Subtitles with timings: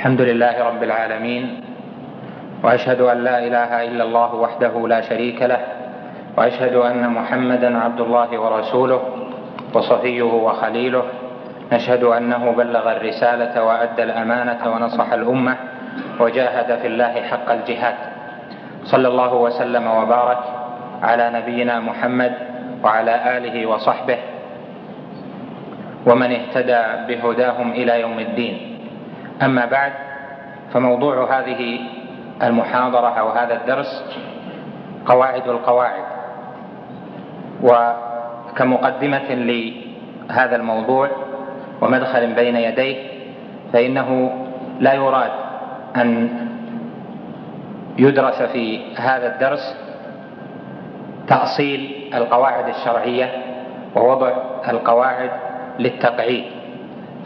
[0.00, 1.60] الحمد لله رب العالمين
[2.64, 5.60] وأشهد أن لا إله إلا الله وحده لا شريك له
[6.36, 9.00] وأشهد أن محمدا عبد الله ورسوله
[9.74, 11.04] وصفيه وخليله.
[11.72, 15.56] نشهد أنه بلغ الرسالة وأدى الأمانة ونصح الأمة
[16.20, 17.96] وجاهد في الله حق الجهاد.
[18.84, 20.42] صلى الله وسلم وبارك
[21.02, 22.32] على نبينا محمد
[22.84, 24.18] وعلى آله وصحبه
[26.06, 28.69] ومن اهتدى بهداهم إلى يوم الدين.
[29.42, 29.92] أما بعد
[30.72, 31.80] فموضوع هذه
[32.42, 34.04] المحاضرة أو هذا الدرس
[35.06, 36.04] قواعد القواعد.
[37.62, 41.10] وكمقدمة لهذا الموضوع
[41.80, 42.96] ومدخل بين يديه
[43.72, 44.30] فإنه
[44.80, 45.30] لا يراد
[45.96, 46.28] أن
[47.98, 49.76] يدرس في هذا الدرس
[51.28, 53.42] تأصيل القواعد الشرعية
[53.96, 54.32] ووضع
[54.68, 55.30] القواعد
[55.78, 56.44] للتقعيد.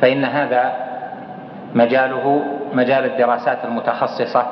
[0.00, 0.83] فإن هذا
[1.74, 4.46] مجاله مجال الدراسات المتخصصة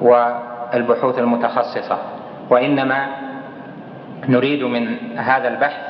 [0.00, 1.98] والبحوث المتخصصة
[2.50, 3.06] وإنما
[4.28, 5.80] نريد من هذا البحث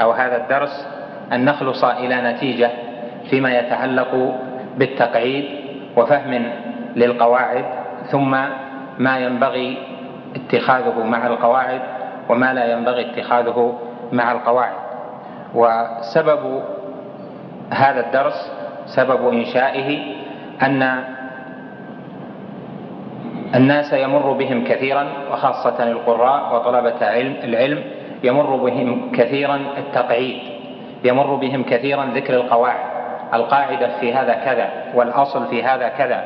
[0.00, 0.86] أو هذا الدرس
[1.32, 2.70] أن نخلص إلى نتيجة
[3.30, 4.34] فيما يتعلق
[4.76, 5.44] بالتقعيد
[5.96, 6.50] وفهم
[6.96, 7.64] للقواعد
[8.06, 8.30] ثم
[8.98, 9.78] ما ينبغي
[10.36, 11.80] اتخاذه مع القواعد
[12.28, 13.78] وما لا ينبغي اتخاذه
[14.12, 14.74] مع القواعد.
[15.54, 16.62] وسبب
[17.70, 18.52] هذا الدرس
[18.86, 20.14] سبب إنشائه
[20.62, 21.04] أن
[23.54, 27.84] الناس يمر بهم كثيرا وخاصة القراء وطلبة العلم
[28.24, 30.38] يمر بهم كثيرا التقعيد
[31.04, 32.94] يمر بهم كثيرا ذكر القواعد
[33.34, 36.24] القاعدة في هذا كذا والأصل في هذا كذا.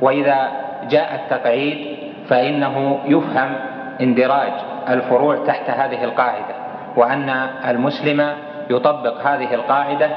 [0.00, 0.50] وإذا
[0.90, 1.96] جاء التقعيد
[2.28, 3.56] فإنه يفهم
[4.00, 4.52] اندراج
[4.88, 6.54] الفروع تحت هذه القاعدة
[6.96, 7.30] وأن
[7.68, 8.32] المسلم
[8.70, 10.10] يطبق هذه القاعدة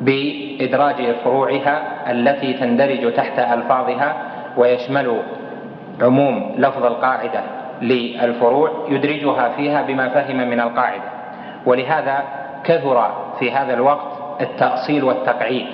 [0.00, 4.16] بإدراج فروعها التي تندرج تحت ألفاظها
[4.56, 5.22] ويشمل
[6.02, 7.40] عموم لفظ القاعدة
[7.82, 11.10] للفروع يدرجها فيها بما فهم من القاعدة.
[11.66, 12.24] ولهذا
[12.64, 15.66] كثر في هذا الوقت التأصيل والتقعيد.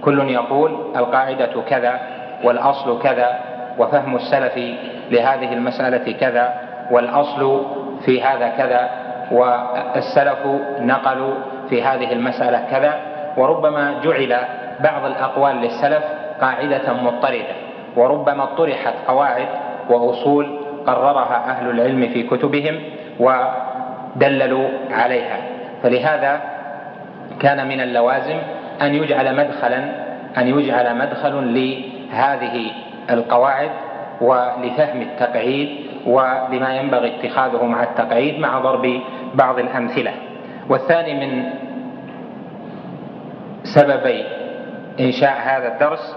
[0.00, 2.00] كل يقول القاعدة كذا
[2.44, 3.38] والأصل كذا
[3.78, 4.56] وفهم السلف
[5.10, 6.54] لهذه المسألة كذا
[6.90, 7.66] والأصل
[8.04, 8.90] في هذا كذا
[9.32, 10.38] والسلف
[10.80, 11.34] نقلوا
[11.70, 13.00] في هذه المسألة كذا
[13.38, 14.36] وربما جعل
[14.80, 16.04] بعض الأقوال للسلف
[16.40, 17.54] قاعدة مضطردة
[17.96, 19.48] وربما طرحت قواعد
[19.90, 22.80] وأصول قررها أهل العلم في كتبهم
[23.20, 25.38] ودللوا عليها.
[25.82, 26.40] فلهذا
[27.40, 28.36] كان من اللوازم
[28.82, 29.78] أن يجعل مدخلا
[30.38, 32.70] أن يجعل مدخل لهذه
[33.10, 33.70] القواعد
[34.20, 35.68] ولفهم التقعيد
[36.06, 39.00] ولما ينبغي اتخاذه مع التقعيد مع ضرب
[39.34, 40.12] بعض الأمثلة.
[40.68, 41.50] والثاني من
[43.74, 44.24] سببي
[45.00, 46.16] إنشاء هذا الدرس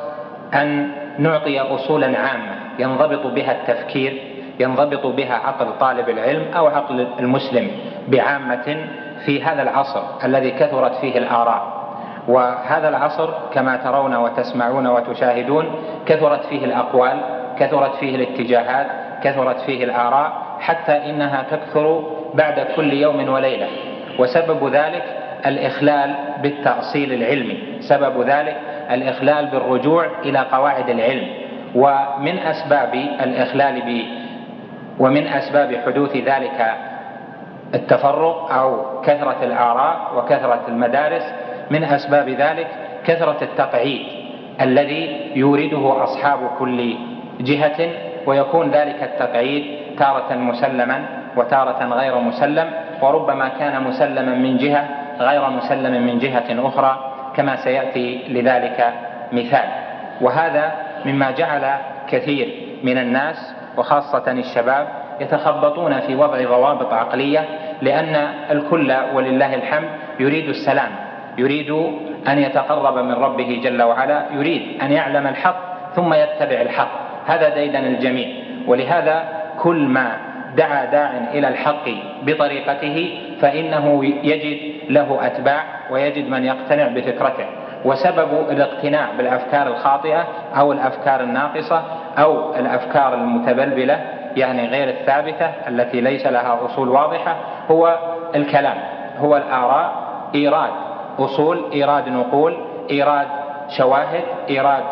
[0.53, 2.55] أن نعطي اصولا عامة.
[2.79, 4.21] ينضبط بها التفكير
[4.59, 7.71] ينضبط بها عقل طالب العلم أو عقل المسلم
[8.07, 8.77] بعامة
[9.25, 11.81] في هذا العصر الذي كثرت فيه الآراء.
[12.27, 15.65] وهذا العصر كما ترون وتسمعون وتشاهدون
[16.05, 17.21] كثرت فيه الأقوال
[17.59, 18.87] كثرت فيه الاتجاهات
[19.23, 23.67] كثرت فيه الآراء حتى إنها تكثر بعد كل يوم وليلة.
[24.19, 27.57] وسبب ذلك الإخلال بالتأصيل العلمي.
[27.79, 28.57] سبب ذلك
[28.91, 31.27] الإخلال بالرجوع إلى قواعد العلم.
[31.75, 32.93] ومن أسباب
[33.23, 34.03] الإخلال ب
[34.99, 36.73] ومن أسباب حدوث ذلك
[37.75, 41.33] التفرق أو كثرة الآراء وكثرة المدارس
[41.71, 42.67] من أسباب ذلك
[43.05, 44.01] كثرة التقعيد
[44.61, 46.95] الذي يورده أصحاب كل
[47.39, 47.89] جهة
[48.25, 49.63] ويكون ذلك التقعيد
[49.97, 51.05] تارة مسلما
[51.37, 52.69] وتارة غير مسلم
[53.01, 54.89] وربما كان مسلما من جهة
[55.21, 58.93] غير مسلم من جهة أخرى كما سيأتي لذلك
[59.31, 59.67] مثال.
[60.21, 60.71] وهذا
[61.05, 61.75] مما جعل
[62.09, 62.47] كثير
[62.83, 64.87] من الناس وخاصة الشباب
[65.21, 67.45] يتخبطون في وضع ضوابط عقلية
[67.81, 68.15] لأن
[68.51, 69.89] الكل ولله الحمد
[70.19, 70.91] يريد السلام
[71.37, 71.71] يريد
[72.27, 75.55] أن يتقرب من ربه جل وعلا يريد أن يعلم الحق
[75.95, 76.91] ثم يتبع الحق.
[77.25, 78.27] هذا ديدن الجميع.
[78.67, 79.23] ولهذا
[79.59, 80.11] كل ما
[80.57, 81.89] دعا داع إلى الحق
[82.23, 87.45] بطريقته فإنه يجد له أتباع ويجد من يقتنع بفكرته.
[87.85, 91.81] وسبب الاقتناع بالأفكار الخاطئة أو الأفكار الناقصة
[92.17, 93.99] أو الأفكار المتبلبلة
[94.35, 97.35] يعني غير الثابتة التي ليس لها أصول واضحة
[97.71, 97.99] هو
[98.35, 98.77] الكلام
[99.19, 99.93] هو الآراء
[100.35, 100.71] إيراد
[101.19, 102.57] أصول إيراد نقول
[102.89, 103.27] إيراد
[103.77, 104.83] شواهد إيراد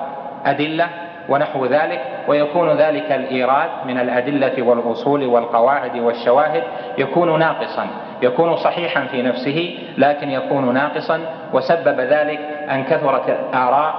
[0.45, 0.87] أدلة
[1.29, 6.63] ونحو ذلك ويكون ذلك الإيراد من الأدلة والأصول والقواعد والشواهد
[6.97, 7.87] يكون ناقصا.
[8.21, 11.19] يكون صحيحا في نفسه لكن يكون ناقصا
[11.53, 12.39] وسبب ذلك
[12.71, 13.95] أن كثرت الآراء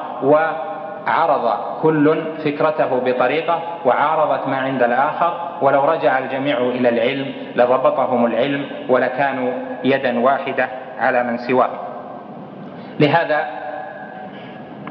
[1.06, 1.50] عرض
[1.82, 5.48] كل فكرته بطريقة وعارضت ما عند الآخر.
[5.62, 9.52] ولو رجع الجميع إلى العلم لربطهم العلم ولكانوا
[9.84, 10.68] يدا واحدة
[10.98, 11.70] على من سواه.
[13.00, 13.46] لهذا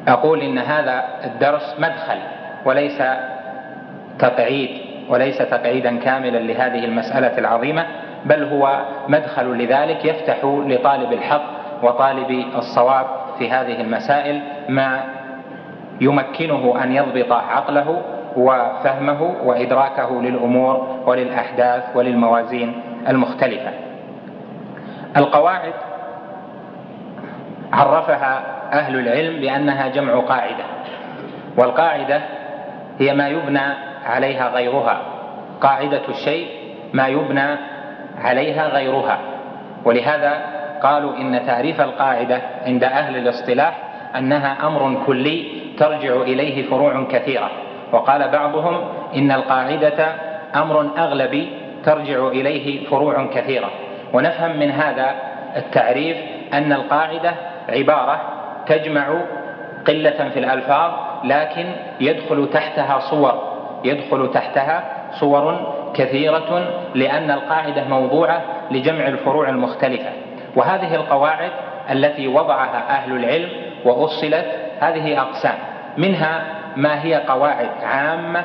[0.08, 2.18] أقول إن هذا الدرس مدخل
[2.66, 3.04] وليس
[4.20, 4.70] تقعيد
[5.10, 7.86] وليس تقعيدا كاملا لهذه المسألة العظيمة.
[8.26, 11.44] بل هو مدخل لذلك يفتح لطالب الحق
[11.84, 13.06] وطالب الصواب
[13.40, 15.04] في هذه المسائل ما
[16.02, 18.02] يمكنه أن يضبط عقله
[18.38, 23.72] وفهمه وإدراكه للأمور وللأحداث وللموازين المختلفة.
[25.18, 25.74] القواعد
[27.74, 28.42] عرفها
[28.74, 30.64] أهل العلم بأنها جمع قاعدة
[31.58, 32.22] والقاعدة
[33.00, 33.74] هي ما يبنى
[34.06, 35.02] عليها غيرها.
[35.62, 36.48] قاعدة الشيء
[36.94, 37.58] ما يبنى
[38.22, 39.18] عليها غيرها.
[39.86, 40.42] ولهذا
[40.84, 43.78] قالوا إن تعريف القاعدة عند أهل الاصطلاح
[44.18, 45.46] أنها أمر كلي
[45.78, 47.50] ترجع إليه فروع كثيرة.
[47.92, 48.82] وقال بعضهم
[49.16, 50.08] إن القاعدة
[50.56, 51.50] أمر أغلبي
[51.86, 53.70] ترجع إليه فروع كثيرة.
[54.14, 55.16] ونفهم من هذا
[55.56, 56.18] التعريف
[56.54, 57.34] أن القاعدة
[57.70, 58.22] عبارة
[58.68, 59.22] تجمع
[59.88, 60.92] قلة في الألفاظ
[61.24, 61.66] لكن
[62.00, 68.42] يدخل تحتها صور يدخل تحتها صور كثيرة لأن القاعدة موضوعة
[68.72, 70.10] لجمع الفروع المختلفة.
[70.56, 71.52] وهذه القواعد
[71.92, 73.50] التي وضعها أهل العلم
[73.86, 74.46] وأصلت
[74.80, 75.56] هذه أقسام.
[75.98, 76.44] منها
[76.76, 78.44] ما هي قواعد عامة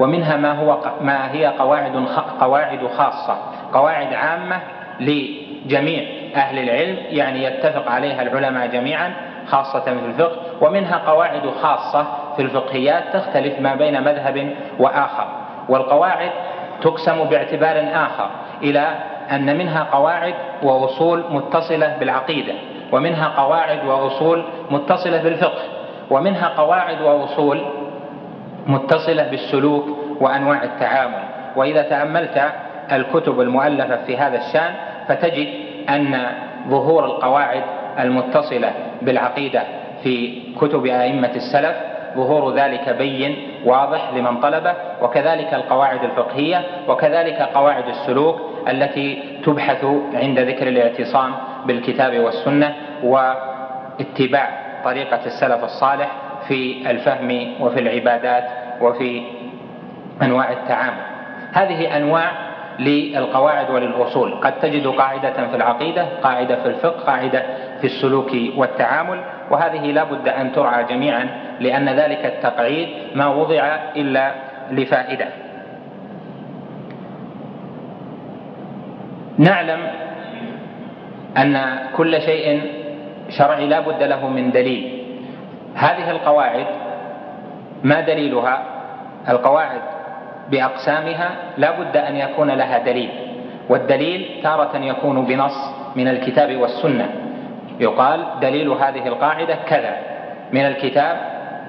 [0.00, 2.06] ومنها ما هو ما هي قواعد
[2.40, 3.36] قواعد خاصة.
[3.72, 4.60] قواعد عامة
[5.00, 6.04] لجميع
[6.36, 9.12] أهل العلم يعني يتفق عليها العلماء جميعا
[9.46, 10.36] خاصة في الفقه.
[10.60, 12.06] ومنها قواعد خاصة
[12.36, 15.43] في الفقهيات تختلف ما بين مذهب وآخر.
[15.68, 16.30] والقواعد
[16.82, 18.30] تقسم باعتبار آخر
[18.62, 18.94] إلى
[19.30, 22.52] أن منها قواعد وأصول متصلة بالعقيدة
[22.92, 25.62] ومنها قواعد وأصول متصلة بالفقه
[26.10, 27.62] ومنها قواعد وأصول
[28.66, 29.84] متصلة بالسلوك
[30.20, 31.22] وأنواع التعامل.
[31.56, 32.42] وإذا تأملت
[32.92, 34.74] الكتب المؤلفة في هذا الشأن
[35.08, 35.48] فتجد
[35.88, 36.26] أن
[36.68, 37.62] ظهور القواعد
[37.98, 38.72] المتصلة
[39.02, 39.62] بالعقيدة
[40.02, 41.76] في كتب أئمة السلف
[42.16, 49.84] ظهور ذلك بين واضح لمن طلبه وكذلك القواعد الفقهية وكذلك قواعد السلوك التي تبحث
[50.14, 51.34] عند ذكر الاعتصام
[51.66, 54.48] بالكتاب والسنة واتباع
[54.84, 56.08] طريقة السلف الصالح
[56.48, 58.44] في الفهم وفي العبادات
[58.80, 59.22] وفي
[60.22, 61.02] أنواع التعامل.
[61.52, 62.43] هذه أنواع
[62.78, 64.34] للقواعد وللأصول.
[64.34, 67.42] قد تجد قاعدة في العقيدة قاعدة في الفقه قاعدة
[67.80, 71.28] في السلوك والتعامل وهذه لا بد أن ترعى جميعا
[71.60, 74.34] لأن ذلك التقعيد ما وضع إلا
[74.70, 75.26] لفائدة.
[79.38, 79.80] نعلم
[81.36, 82.62] أن كل شيء
[83.28, 85.04] شرعي لا بد له من دليل.
[85.74, 86.66] هذه القواعد
[87.82, 88.62] ما دليلها؟
[89.28, 89.80] القواعد
[90.50, 93.10] بأقسامها لا بد أن يكون لها دليل
[93.68, 97.08] والدليل تارة يكون بنص من الكتاب والسنة.
[97.80, 99.96] يقال دليل هذه القاعدة كذا
[100.52, 101.16] من الكتاب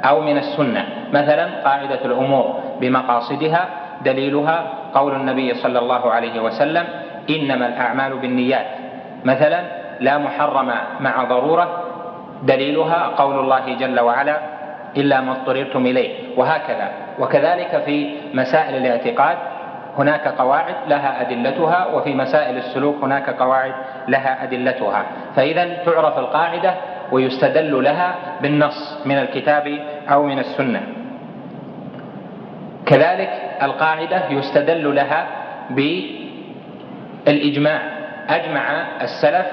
[0.04, 0.86] أو من السنة.
[1.14, 3.66] مثلا قاعدة الأمور بمقاصدها
[4.06, 6.86] دليلها قول النبي صلى الله عليه وسلم
[7.30, 8.66] إنما الأعمال بالنيات.
[9.26, 9.62] مثلا
[10.00, 11.84] لا محرم مع ضرورة
[12.44, 14.40] دليلها قول الله جل وعلا
[14.98, 17.05] إلا ما اضطررتم إليه وهكذا.
[17.20, 19.38] وكذلك في مسائل الاعتقاد
[19.98, 23.74] هناك قواعد لها أدلتها وفي مسائل السلوك هناك قواعد
[24.08, 25.06] لها أدلتها.
[25.36, 26.74] فإذا تعرف القاعدة
[27.12, 29.80] ويستدل لها بالنص من الكتاب
[30.12, 30.82] أو من السنة.
[32.86, 33.30] كذلك
[33.62, 35.28] القاعدة يستدل لها
[37.26, 37.82] بالإجماع.
[38.30, 39.46] أجمع السلف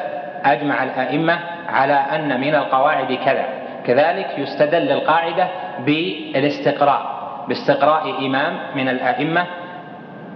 [0.45, 1.38] أجمع الأئمة
[1.69, 3.45] على أن من القواعد كذا.
[3.87, 5.49] كذلك يستدل القاعدة
[5.87, 7.22] بالاستقراء.
[7.49, 9.47] باستقراء إمام من الأئمة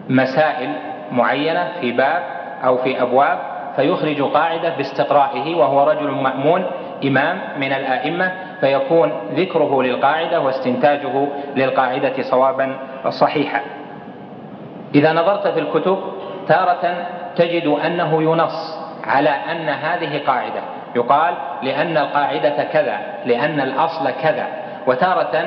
[0.09, 0.73] مسائل
[1.13, 2.23] معينة في باب
[2.65, 3.39] أو في أبواب
[3.77, 6.67] فيخرج قاعدة باستقرائه وهو رجل مأمون
[7.05, 12.77] إمام من الآئمة فيكون ذكره للقاعدة واستنتاجه للقاعدة صوابا
[13.09, 13.61] صحيحا.
[14.95, 15.99] إذا نظرت في الكتب
[16.49, 20.61] تارة تجد أنه ينص على أن هذه قاعدة.
[20.97, 24.47] يقال لأن القاعدة كذا لأن الأصل كذا.
[24.87, 25.45] وتارة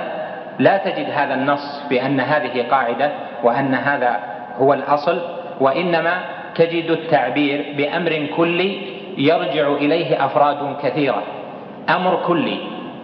[0.59, 3.11] لا تجد هذا النص بأن هذه قاعدة
[3.43, 4.19] وأن هذا
[4.57, 5.21] هو الأصل
[5.59, 6.21] وإنما
[6.55, 8.81] تجد التعبير بأمر كلي
[9.17, 11.23] يرجع إليه أفراد كثيرة.
[11.89, 12.57] أمر كلي.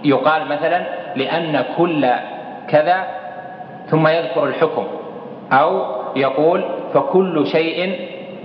[0.04, 0.84] يقال مثلا
[1.16, 2.08] لأن كل
[2.70, 3.08] كذا
[3.88, 4.88] ثم يذكر الحكم
[5.52, 5.86] أو
[6.16, 8.00] يقول فكل شيء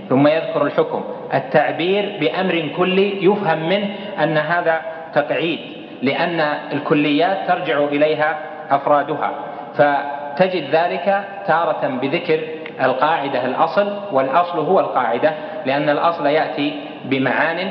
[0.09, 1.03] ثم يذكر الحكم.
[1.33, 3.87] التعبير بأمر كلي يفهم منه
[4.23, 4.81] أن هذا
[5.15, 5.59] تقعيد
[6.01, 6.39] لأن
[6.73, 9.31] الكليات ترجع إليها أفرادها.
[9.73, 12.39] فتجد ذلك تارة بذكر
[12.81, 15.33] القاعدة الأصل والأصل هو القاعدة
[15.65, 17.69] لأن الأصل يأتي بمعان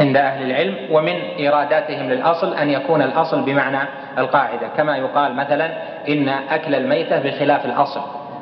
[0.00, 3.88] عند أهل العلم ومن إيراداتهم للأصل أن يكون الأصل بمعنى
[4.18, 4.68] القاعدة.
[4.76, 5.70] كما يقال مثلا
[6.08, 8.00] إن أكل الميتة بخلاف الأصل.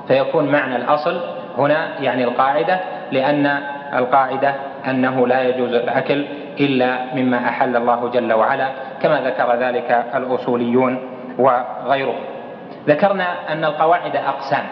[0.09, 1.21] فيكون معنى الأصل
[1.59, 2.81] هنا يعني القاعدة
[3.13, 3.59] لأن
[3.95, 4.55] القاعدة
[4.91, 6.25] أنه لا يجوز الأكل
[6.61, 8.69] إلا مما أحل الله جل وعلا
[9.03, 12.25] كما ذكر ذلك الأصوليون وغيرهم
[12.89, 14.65] ذكرنا أن القواعد أقسام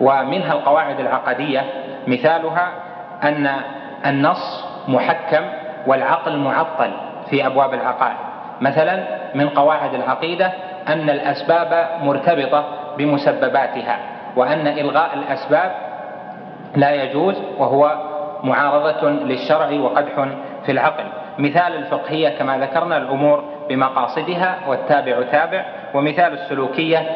[0.00, 1.64] ومنها القواعد العقدية
[2.06, 2.68] مثالها
[3.22, 3.50] أن
[4.06, 5.44] النص محكم
[5.86, 6.90] والعقل معطل
[7.30, 8.16] في أبواب العقائد.
[8.60, 9.04] مثلا
[9.34, 10.52] من قواعد العقيدة
[10.88, 12.64] أن الأسباب مرتبطة
[12.98, 13.98] بمسبباتها
[14.36, 15.72] وأن إلغاء الأسباب
[16.76, 17.96] لا يجوز وهو
[18.44, 20.28] معارضة للشرع وقدح
[20.66, 21.04] في العقل.
[21.38, 27.06] مثال الفقهية كما ذكرنا الأمور بمقاصدها والتابع تابع ومثال السلوكية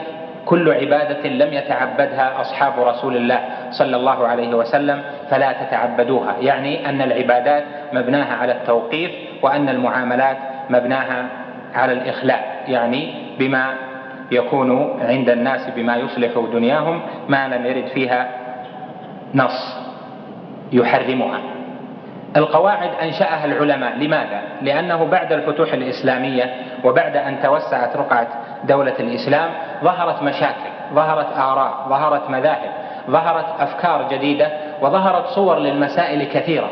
[0.46, 7.02] كل عبادة لم يتعبدها أصحاب رسول الله صلى الله عليه وسلم فلا تتعبدوها يعني أن
[7.02, 9.10] العبادات مبناها على التوقيف
[9.42, 10.36] وأن المعاملات
[10.70, 11.26] مبناها
[11.74, 13.74] على الإخلاء يعني بما
[14.30, 18.28] يكون عند الناس بما يصلح دنياهم ما لم يرد فيها
[19.34, 19.76] نص
[20.72, 21.40] يحرمها.
[22.36, 23.98] القواعد أنشأها العلماء.
[23.98, 28.28] لماذا؟ لأنه بعد الفتوح الإسلامية وبعد أن توسعت رقعة
[28.64, 29.50] دولة الإسلام
[29.84, 32.70] ظهرت مشاكل ظهرت آراء ظهرت مذاهب
[33.10, 34.48] ظهرت أفكار جديدة
[34.80, 36.70] وظهرت صور للمسائل كثيرة.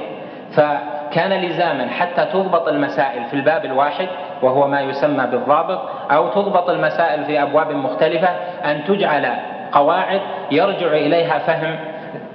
[0.53, 4.09] فكان لزاما حتى تضبط المسائل في الباب الواحد
[4.43, 8.29] وهو ما يسمى بالضابط أو تضبط المسائل في أبواب مختلفة
[8.65, 9.33] أن تجعل
[9.73, 11.77] قواعد يرجع إليها فهم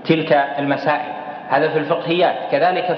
[0.05, 1.16] تلك المسائل.
[1.49, 2.93] هذا في الفقهيات كذلك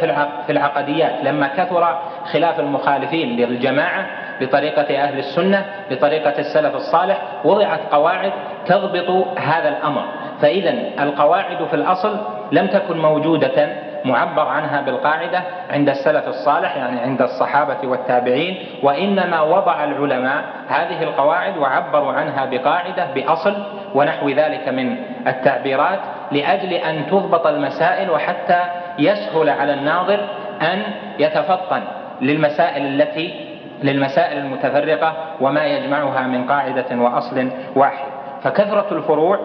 [0.46, 1.14] في العقديات.
[1.24, 2.00] لما كثر
[2.32, 4.06] خلاف المخالفين للجماعة
[4.42, 8.32] بطريقة أهل السنة بطريقة السلف الصالح وضعت قواعد
[8.66, 10.06] تضبط هذا الأمر.
[10.42, 12.18] فإذا القواعد في الأصل
[12.52, 13.70] لم تكن موجودة
[14.06, 21.58] معبر عنها بالقاعدة عند السلف الصالح يعني عند الصحابة والتابعين وإنما وضع العلماء هذه القواعد
[21.58, 23.54] وعبروا عنها بقاعدة بأصل
[23.96, 24.96] ونحو ذلك من
[25.28, 26.00] التعبيرات.
[26.32, 28.60] لأجل أن تضبط المسائل وحتى
[29.00, 30.20] يسهل على الناظر
[30.62, 30.84] أن
[31.20, 31.82] يتفطن
[32.22, 33.50] للمسائل التي
[33.84, 38.08] للمسائل المتفرقة وما يجمعها من قاعدة وأصل واحد.
[38.44, 39.40] فكثرة الفروع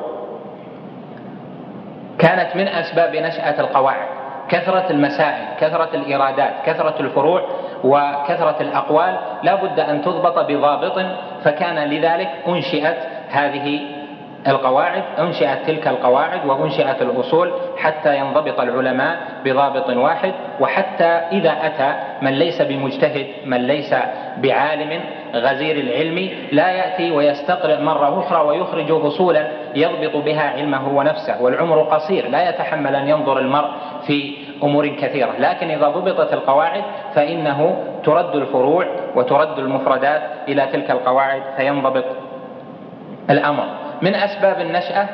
[2.19, 4.15] كانت من أسباب نشأة القواعد.
[4.49, 7.43] كثرة المسائل كثرة الإيرادات كثرة الفروع
[7.85, 11.07] وكثرة الأقوال لا بد أن تضبط بضابط
[11.45, 12.97] فكان لذلك أنشئت
[13.31, 13.81] هذه
[14.49, 22.33] القواعد أنشئت تلك القواعد وأنشئت الأصول حتى ينضبط العلماء بضابط واحد وحتى إذا أتى من
[22.33, 23.95] ليس بمجتهد من ليس
[24.39, 25.01] بعالم
[25.35, 32.29] غزير العلم لا يأتي ويستقرئ مرة أخرى ويخرج أصولا يضبط بها علمه ونفسه والعمر قصير
[32.29, 33.71] لا يتحمل أن ينظر المرء
[34.07, 35.33] في أمور كثيرة.
[35.39, 36.83] لكن إذا ضبطت القواعد
[37.15, 38.87] فإنه ترد الفروع
[39.17, 42.05] وترد المفردات إلى تلك القواعد فينضبط
[43.31, 43.84] الأمر.
[44.03, 45.09] من أسباب النشأة؟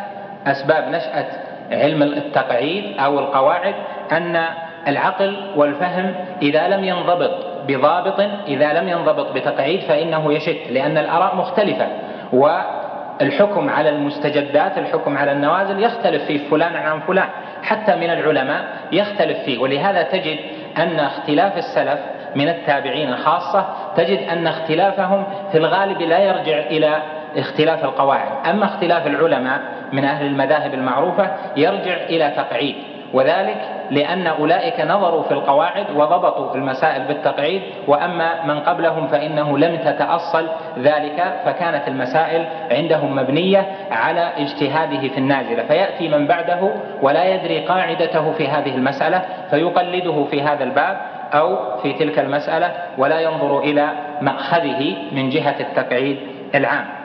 [0.46, 1.26] أسباب نشأة
[1.72, 3.74] علم التقعيد أو القواعد
[4.12, 4.44] أن
[4.88, 7.30] العقل والفهم إذا لم ينضبط
[7.68, 11.86] بضابط إذا لم ينضبط بتقعيد فإنه يشت لأن الآراء مختلفة
[12.32, 17.28] والحكم على المستجدات الحكم على النوازل يختلف في فلان عن فلان
[17.62, 20.38] حتى من العلماء يختلف فيه ولهذا تجد
[20.78, 22.00] أن اختلاف السلف
[22.36, 27.02] من التابعين خاصة تجد أن اختلافهم في الغالب لا يرجع إلى
[27.36, 28.46] اختلاف القواعد.
[28.50, 29.60] أما اختلاف العلماء
[29.92, 32.74] من أهل المذاهب المعروفة يرجع إلى تقعيد.
[33.12, 33.56] وذلك
[33.90, 41.40] لأن أولئك نظروا في القواعد وضبطوا المسائل بالتقعيد وأما من قبلهم فإنه لم تتأصل ذلك
[41.44, 45.62] فكانت المسائل عندهم مبنية على اجتهاده في النازلة.
[45.62, 46.70] فيأتي من بعده
[47.02, 50.96] ولا يدري قاعدته في هذه المسألة فيقلده في هذا الباب
[51.34, 53.88] أو في تلك المسألة ولا ينظر إلى
[54.20, 56.16] مأخذه من جهة التقعيد
[56.54, 56.99] العام.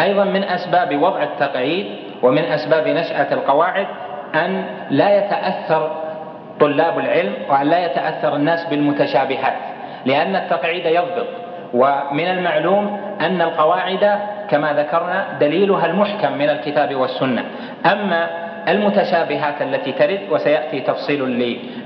[0.00, 1.86] أيضا من أسباب وضع التقعيد
[2.22, 3.86] ومن أسباب نشأة القواعد
[4.34, 5.90] أن لا يتأثر
[6.60, 9.56] طلاب العلم وأن لا يتأثر الناس بالمتشابهات
[10.06, 11.26] لأن التقعيد يضبط.
[11.74, 14.18] ومن المعلوم أن القواعد
[14.50, 17.44] كما ذكرنا دليلها المحكم من الكتاب والسنة.
[17.92, 21.24] أما المتشابهات التي ترد وسيأتي تفصيل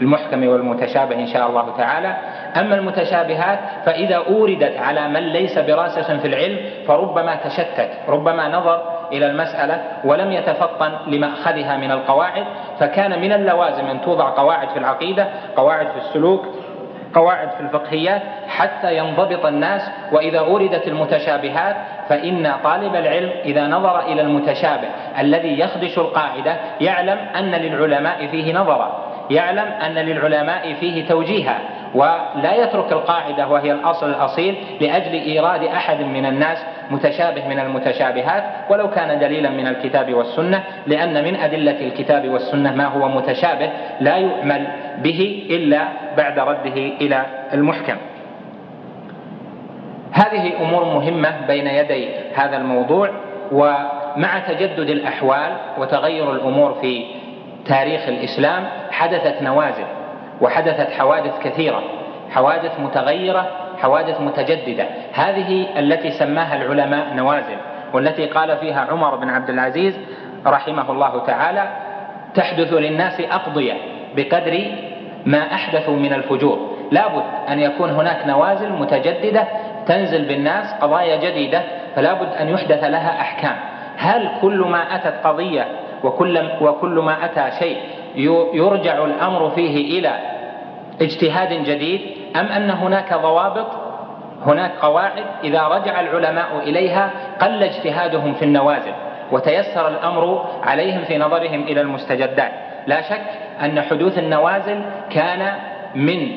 [0.01, 2.17] للمحكم والمتشابه إن شاء الله تعالى.
[2.57, 9.27] أما المتشابهات فإذا أوردت على من ليس براسخ في العلم فربما تشتت ربما نظر إلى
[9.27, 12.45] المسألة ولم يتفطن لمأخذها من القواعد
[12.79, 16.47] فكان من اللوازم أن توضع قواعد في العقيدة قواعد في السلوك
[17.15, 21.77] قواعد في الفقهيات حتى ينضبط الناس وإذا أوردت المتشابهات
[22.09, 29.05] فإن طالب العلم إذا نظر إلى المتشابه الذي يخدش القاعدة يعلم أن للعلماء فيه نظرا
[29.31, 31.59] يعلم أن للعلماء فيه توجيها
[31.95, 36.59] ولا يترك القاعدة وهي الأصل الأصيل لأجل إيراد أحد من الناس
[36.91, 42.85] متشابه من المتشابهات ولو كان دليلا من الكتاب والسنة لأن من أدلة الكتاب والسنة ما
[42.85, 44.67] هو متشابه لا يؤمل
[44.99, 47.97] به إلا بعد رده إلى المحكم.
[50.13, 53.11] هذه أمور مهمة بين يدي هذا الموضوع
[53.53, 57.05] ومع تجدد الأحوال وتغير الأمور في
[57.67, 59.87] تاريخ الإسلام حدثت نوازل
[60.41, 61.83] وحدثت حوادث كثيرة
[62.31, 64.87] حوادث متغيرة حوادث متجددة.
[65.13, 67.57] هذه التي سماها العلماء نوازل
[67.93, 69.99] والتي قال فيها عمر بن عبد العزيز
[70.47, 71.69] رحمه الله تعالى
[72.35, 73.73] تحدث للناس أقضية
[74.17, 74.65] بقدر
[75.27, 76.77] ما أحدثوا من الفجور.
[76.91, 79.45] لابد أن يكون هناك نوازل متجددة
[79.87, 81.63] تنزل بالناس قضايا جديدة
[81.97, 83.57] فلا بد أن يحدث لها أحكام.
[83.97, 85.67] هل كل ما أتت قضية
[86.05, 87.77] وكل, وكل ما أتى شيء
[88.55, 90.13] يرجع الأمر فيه إلى
[91.01, 92.01] اجتهاد جديد؟
[92.37, 93.67] أم أن هناك ضوابط
[94.47, 97.11] هناك قواعد إذا رجع العلماء إليها
[97.41, 98.93] قل اجتهادهم في النوازل
[99.33, 102.53] وتيسر الأمر عليهم في نظرهم إلى المستجدات.
[102.87, 103.27] لا شك
[103.65, 105.53] أن حدوث النوازل كان
[105.95, 106.37] من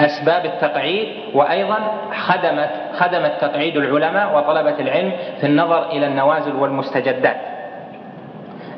[0.00, 1.78] أسباب التقعيد وأيضا
[2.26, 7.36] خدمت خدمت تقعيد العلماء وطلبة العلم في النظر إلى النوازل والمستجدات.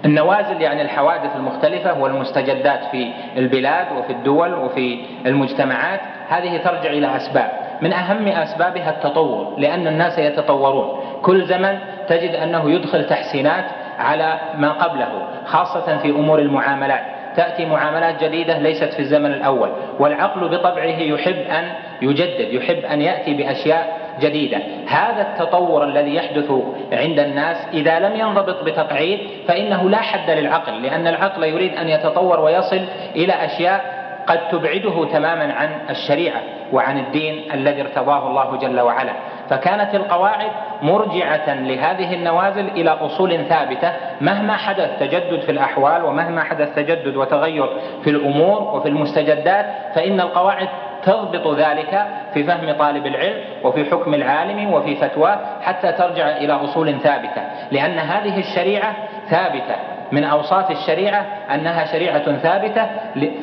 [0.04, 7.50] النوازل يعني الحوادث المختلفة والمستجدات في البلاد وفي الدول وفي المجتمعات هذه ترجع إلى أسباب.
[7.82, 11.00] من أهم أسبابها التطور لأن الناس يتطورون.
[11.22, 11.78] كل زمن
[12.08, 13.64] تجد أنه يدخل تحسينات
[13.98, 17.02] على ما قبله خاصة في أمور المعاملات.
[17.36, 23.34] تأتي معاملات جديدة ليست في الزمن الأول والعقل بطبعه يحب أن يجدد يحب أن يأتي
[23.34, 24.58] بأشياء جديدة.
[24.88, 26.52] هذا التطور الذي يحدث
[26.92, 32.40] عند الناس إذا لم ينضبط بتقعيد فإنه لا حد للعقل لأن العقل يريد أن يتطور
[32.40, 32.80] ويصل
[33.16, 36.40] إلى أشياء قد تبعده تماما عن الشريعة
[36.72, 39.12] وعن الدين الذي ارتضاه الله جل وعلا.
[39.50, 40.50] فكانت القواعد
[40.82, 47.68] مرجعة لهذه النوازل إلى أصول ثابتة مهما حدث تجدد في الأحوال ومهما حدث تجدد وتغير
[48.04, 50.68] في الأمور وفي المستجدات فإن القواعد
[51.04, 56.98] تضبط ذلك في فهم طالب العلم وفي حكم العالم وفي فتواه حتى ترجع إلى أصول
[57.00, 57.42] ثابتة.
[57.70, 58.94] لأن هذه الشريعة
[59.28, 59.76] ثابتة.
[60.12, 62.86] من أوصاف الشريعة أنها شريعة ثابتة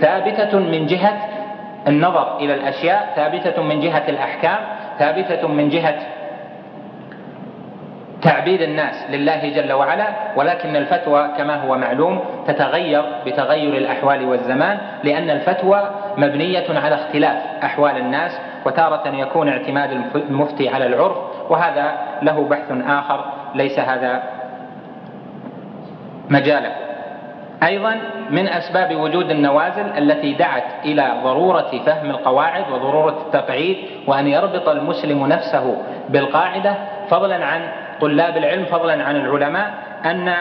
[0.02, 1.18] ثابتة من جهة
[1.88, 4.58] النظر إلى الأشياء ثابتة من جهة الأحكام
[5.00, 5.96] ثابتة من جهة
[8.28, 15.30] تعبيد الناس لله جل وعلا ولكن الفتوى كما هو معلوم تتغير بتغير الأحوال والزمان لأن
[15.30, 21.18] الفتوى مبنية على اختلاف أحوال الناس وتارة يكون اعتماد المفتي على العرف
[21.50, 24.24] وهذا له بحث آخر ليس هذا
[26.30, 26.72] مجاله
[27.64, 27.96] أيضا
[28.30, 35.26] من أسباب وجود النوازل التي دعت إلى ضرورة فهم القواعد وضرورة التقعيد وأن يربط المسلم
[35.28, 35.78] نفسه
[36.10, 36.76] بالقاعدة
[37.10, 39.74] فضلا عن طلاب العلم فضلا عن العلماء
[40.06, 40.34] أن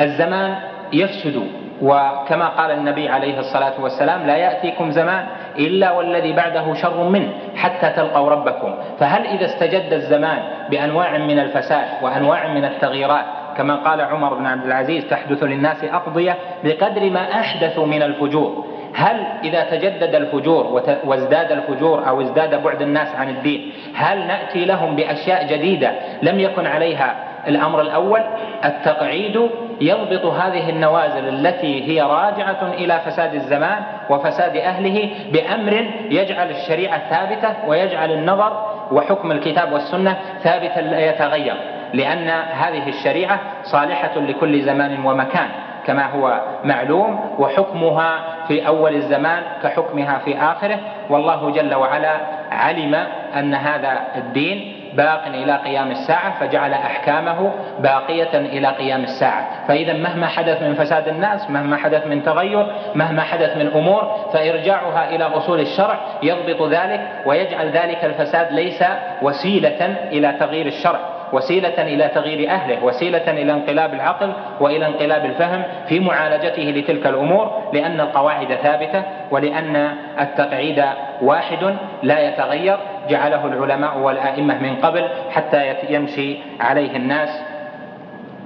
[0.00, 0.54] الزمان
[0.92, 1.42] يفسد.
[1.82, 5.26] وكما قال النبي عليه الصلاة والسلام لا يأتيكم زمان
[5.58, 8.74] إلا والذي بعده شر منه حتى تلقوا ربكم.
[8.98, 10.38] فهل إذا استجد الزمان
[10.70, 13.24] بأنواع من الفساد وأنواع من التغييرات
[13.56, 18.66] كما قال عمر بن عبد العزيز تحدث للناس أقضية بقدر ما أحدثوا من الفجور.
[18.94, 24.96] هل إذا تجدد الفجور وازداد الفجور أو ازداد بعد الناس عن الدين هل نأتي لهم
[24.96, 27.16] بأشياء جديدة لم يكن عليها
[27.48, 28.20] الأمر الأول؟
[28.64, 29.50] التقعيد
[29.80, 37.68] يضبط هذه النوازل التي هي راجعة إلى فساد الزمان وفساد أهله بأمر يجعل الشريعة ثابتة
[37.68, 41.54] ويجعل النظر وحكم الكتاب والسنة ثابتا لا يتغير
[41.94, 45.48] لأن هذه الشريعة صالحة لكل زمان ومكان
[45.86, 48.18] كما هو معلوم وحكمها
[48.52, 50.78] في أول الزمان كحكمها في آخره.
[51.10, 52.16] والله جل وعلا
[52.50, 52.94] علم
[53.38, 59.66] أن هذا الدين باق إلى قيام الساعة فجعل أحكامه باقية إلى قيام الساعة.
[59.68, 65.10] فإذا مهما حدث من فساد الناس مهما حدث من تغير مهما حدث من أمور فإرجاعها
[65.10, 68.84] إلى أصول الشرع يضبط ذلك ويجعل ذلك الفساد ليس
[69.22, 71.00] وسيلة إلى تغيير الشرع.
[71.32, 77.70] وسيلة إلى تغيير أهله وسيلة إلى انقلاب العقل وإلى انقلاب الفهم في معالجته لتلك الأمور
[77.72, 79.76] لأن القواعد ثابتة ولأن
[80.20, 80.84] التقعيد
[81.22, 87.42] واحد لا يتغير جعله العلماء والآئمة من قبل حتى يمشي عليه الناس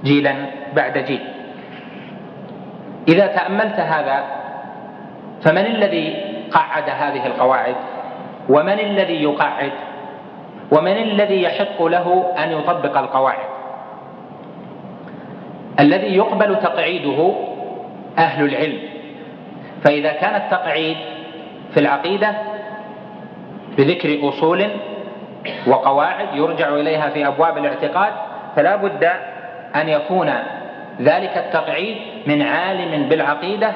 [0.03, 0.33] جيلا
[0.75, 1.21] بعد جيل.
[3.07, 4.23] إذا تأملت هذا
[5.41, 6.15] فمن الذي
[6.51, 7.75] قعد هذه القواعد؟
[8.49, 9.71] ومن الذي يقعد؟
[10.71, 13.47] ومن الذي يحق له أن يطبق القواعد؟
[15.79, 17.33] الذي يقبل تقعيده
[18.17, 18.79] أهل العلم.
[19.83, 20.97] فإذا كان التقعيد
[21.73, 22.35] في العقيدة
[23.77, 24.67] بذكر أصول
[25.67, 28.13] وقواعد يرجع إليها في أبواب الاعتقاد
[28.55, 29.03] فلا بد
[29.75, 30.33] أن يكون
[31.01, 33.71] ذلك التقعيد من عالم بالعقيدة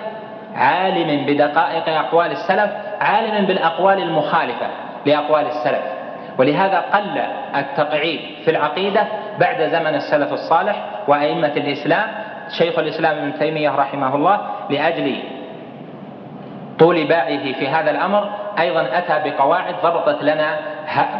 [0.55, 4.67] عالم بدقائق أقوال السلف عالم بالأقوال المخالفة
[5.05, 6.00] لأقوال السلف.
[6.37, 7.21] ولهذا قل
[7.55, 9.07] التقعيد في العقيدة
[9.39, 12.07] بعد زمن السلف الصالح وأئمة الإسلام.
[12.57, 15.23] شيخ الإسلام ابن تيمية رحمه الله لأجل
[16.79, 20.57] طول باعه في هذا الأمر أيضا أتى بقواعد ضبطت لنا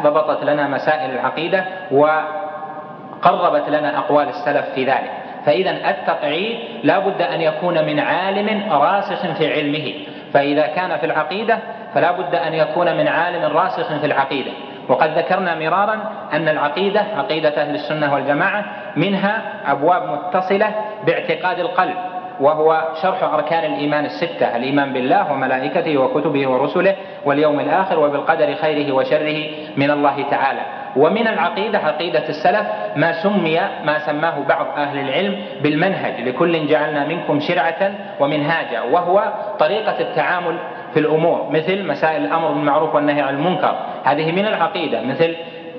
[0.04, 5.12] ضبطت لنا مسائل العقيدة وقربت لنا أقوال السلف في ذلك.
[5.46, 9.94] فاذا التقعيد لا بد أن يكون من عالم راسخ في علمه.
[10.34, 11.58] فإذا كان في العقيدة
[11.94, 14.52] فلا بد أن يكون من عالم راسخ في العقيدة.
[14.90, 16.00] وقد ذكرنا مرارا
[16.34, 18.66] أن العقيدة عقيدة أهل السنة والجماعة
[18.96, 21.96] منها أبواب متصلة باعتقاد القلب
[22.40, 29.46] وهو شرح أركان الإيمان الستة الإيمان بالله وملائكته وكتبه ورسله واليوم الآخر وبالقدر خيره وشره
[29.78, 30.62] من الله تعالى.
[30.96, 37.40] ومن العقيدة عقيدة السلف ما سمي ما سماه بعض أهل العلم بالمنهج لكل جعلنا منكم
[37.40, 39.24] شرعة ومنهاجا وهو
[39.60, 40.58] طريقة التعامل
[40.94, 43.76] في الأمور مثل مسائل الأمر بالمعروف والنهي عن المنكر.
[44.04, 45.36] هذه من العقيدة مثل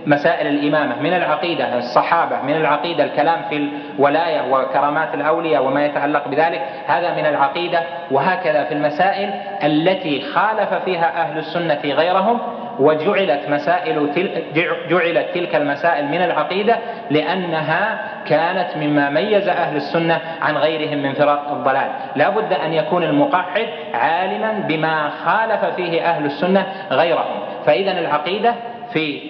[0.07, 6.63] مسائل الإمامة من العقيدة الصحابة من العقيدة الكلام في الولاية وكرامات الأولياء وما يتعلق بذلك
[6.87, 7.81] هذا من العقيدة.
[8.11, 9.31] وهكذا في المسائل
[9.63, 12.39] التي خالف فيها أهل السنة غيرهم
[12.79, 14.11] وجعلت مسائل
[14.91, 16.77] جعلت تلك المسائل من العقيدة
[17.11, 21.89] لأنها كانت مما ميز أهل السنة عن غيرهم من فرق الضلال.
[22.17, 27.43] لا بد أن يكون المقعد عالما بما خالف فيه أهل السنة غيرهم.
[27.67, 28.55] فإذا العقيدة
[28.93, 29.21] في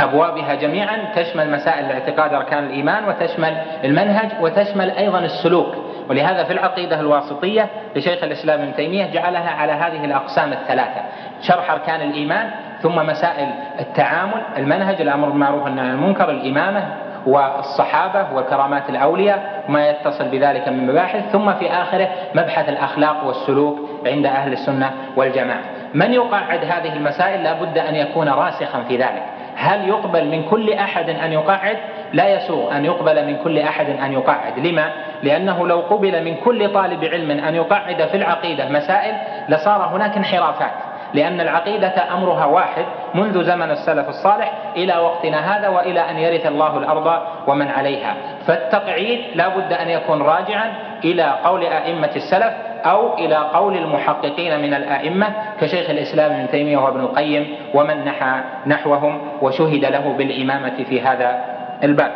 [0.00, 5.74] أبوابها جميعا تشمل مسائل الاعتقاد أركان الإيمان وتشمل المنهج وتشمل أيضا السلوك.
[6.10, 11.00] ولهذا في العقيدة الواسطية لشيخ الإسلام ابن تيمية جعلها على هذه الأقسام الثلاثة
[11.42, 12.50] شرح أركان الإيمان
[12.82, 13.48] ثم مسائل
[13.80, 16.84] التعامل المنهج الأمر بالمعروف والنهي عن المنكر الإمامة
[17.26, 24.26] والصحابة وكرامات الأولياء وما يتصل بذلك من مباحث ثم في آخره مبحث الأخلاق والسلوك عند
[24.26, 25.62] أهل السنة والجماعة.
[25.94, 29.22] من يقعد هذه المسائل؟ لا بد أن يكون راسخا في ذلك.
[29.60, 31.76] هل يقبل من كل أحد أن يقعد؟
[32.12, 34.58] لا يسوغ أن يقبل من كل أحد أن يقعد.
[34.58, 34.92] لما؟
[35.22, 39.14] لأنه لو قبل من كل طالب علم أن يقعد في العقيدة مسائل
[39.48, 40.72] لصار هناك انحرافات
[41.14, 46.78] لأن العقيدة أمرها واحد منذ زمن السلف الصالح إلى وقتنا هذا وإلى أن يرث الله
[46.78, 48.14] الأرض ومن عليها.
[48.46, 50.72] فالتقعيد لا بد أن يكون راجعا
[51.04, 52.52] إلى قول أئمة السلف
[52.84, 55.26] أو إلى قول المحققين من الآئمة
[55.60, 61.44] كشيخ الإسلام ابن تيمية وابن القيم ومن نحى نحوهم وشهد له بالإمامة في هذا
[61.82, 62.12] الباب.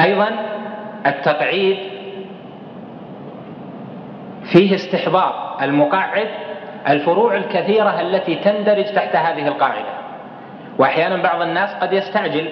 [0.00, 0.28] أيضا
[1.06, 1.76] التقعيد
[4.44, 6.28] فيه استحضار المقعد
[6.88, 9.92] الفروع الكثيرة التي تندرج تحت هذه القاعدة.
[10.78, 12.48] وأحيانا بعض الناس قد يستعجل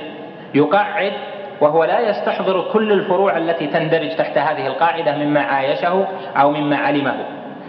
[0.54, 1.12] يقعد
[1.60, 7.14] وهو لا يستحضر كل الفروع التي تندرج تحت هذه القاعدة مما عايشه أو مما علمه.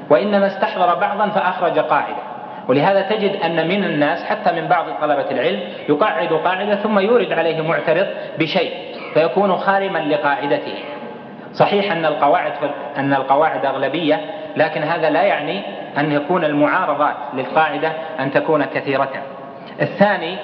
[0.09, 2.31] وإنما استحضر بعضا فأخرج قاعدة.
[2.67, 7.61] ولهذا تجد أن من الناس حتى من بعض طلبة العلم يقعد قاعدة ثم يورد عليه
[7.61, 8.07] معترض
[8.39, 8.71] بشيء
[9.13, 10.75] فيكون خارما لقاعدته.
[11.53, 12.51] صحيح أن القواعد
[12.97, 14.19] أن القواعد أغلبية
[14.57, 15.61] لكن هذا لا يعني
[15.97, 19.09] أن يكون المعارضات للقاعدة أن تكون كثيرة.
[19.81, 20.37] الثاني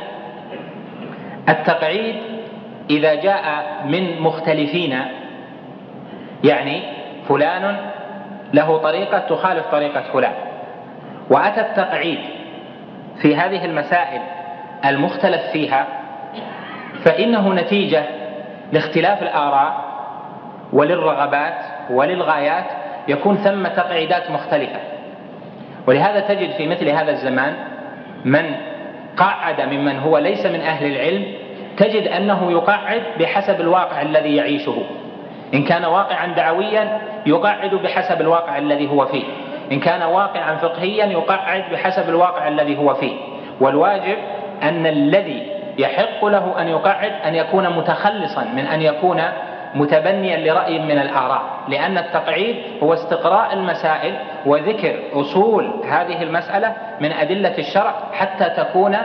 [1.49, 2.15] التقعيد
[2.89, 4.99] إذا جاء من مختلفين
[6.43, 6.81] يعني
[7.29, 7.77] فلان
[8.53, 10.33] له طريقة تخالف طريقة فلان.
[11.29, 12.19] وأتى التقعيد
[13.21, 14.21] في هذه المسائل
[14.85, 15.87] المختلف فيها
[17.03, 18.03] فإنه نتيجة
[18.71, 19.87] لاختلاف الآراء
[20.73, 21.57] وللرغبات
[21.89, 22.65] وللغايات
[23.07, 24.79] يكون ثم تقعيدات مختلفة.
[25.87, 27.53] ولهذا تجد في مثل هذا الزمان
[28.25, 28.55] من
[29.17, 31.25] قعد ممن هو ليس من أهل العلم
[31.77, 34.75] تجد أنه يقعد بحسب الواقع الذي يعيشه.
[35.53, 39.23] إن كان واقعا دعويا يقعد بحسب الواقع الذي هو فيه.
[39.71, 43.13] إن كان واقعا فقهيا يقعد بحسب الواقع الذي هو فيه.
[43.61, 44.17] والواجب
[44.63, 49.21] أن الذي يحق له أن يقعد أن يكون متخلصا من أن يكون
[49.75, 51.41] متبنيا لرأي من الآراء.
[51.67, 54.13] لأن التقعيد هو استقراء المسائل
[54.45, 58.97] وذكر أصول هذه المسألة من أدلة الشرع حتى تكون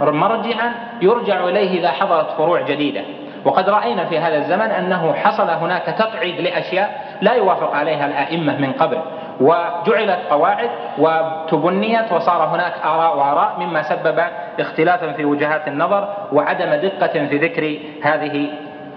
[0.00, 3.02] مرجعا يرجع إليه إذا حضرت فروع جديدة.
[3.44, 8.72] وقد رأينا في هذا الزمن أنه حصل هناك تقعيد لأشياء لا يوافق عليها الأئمة من
[8.72, 8.98] قبل.
[9.40, 14.22] وجعلت قواعد وتبنيت وصار هناك آراء وآراء مما سبب
[14.60, 18.48] اختلافا في وجهات النظر وعدم دقة في ذكر هذه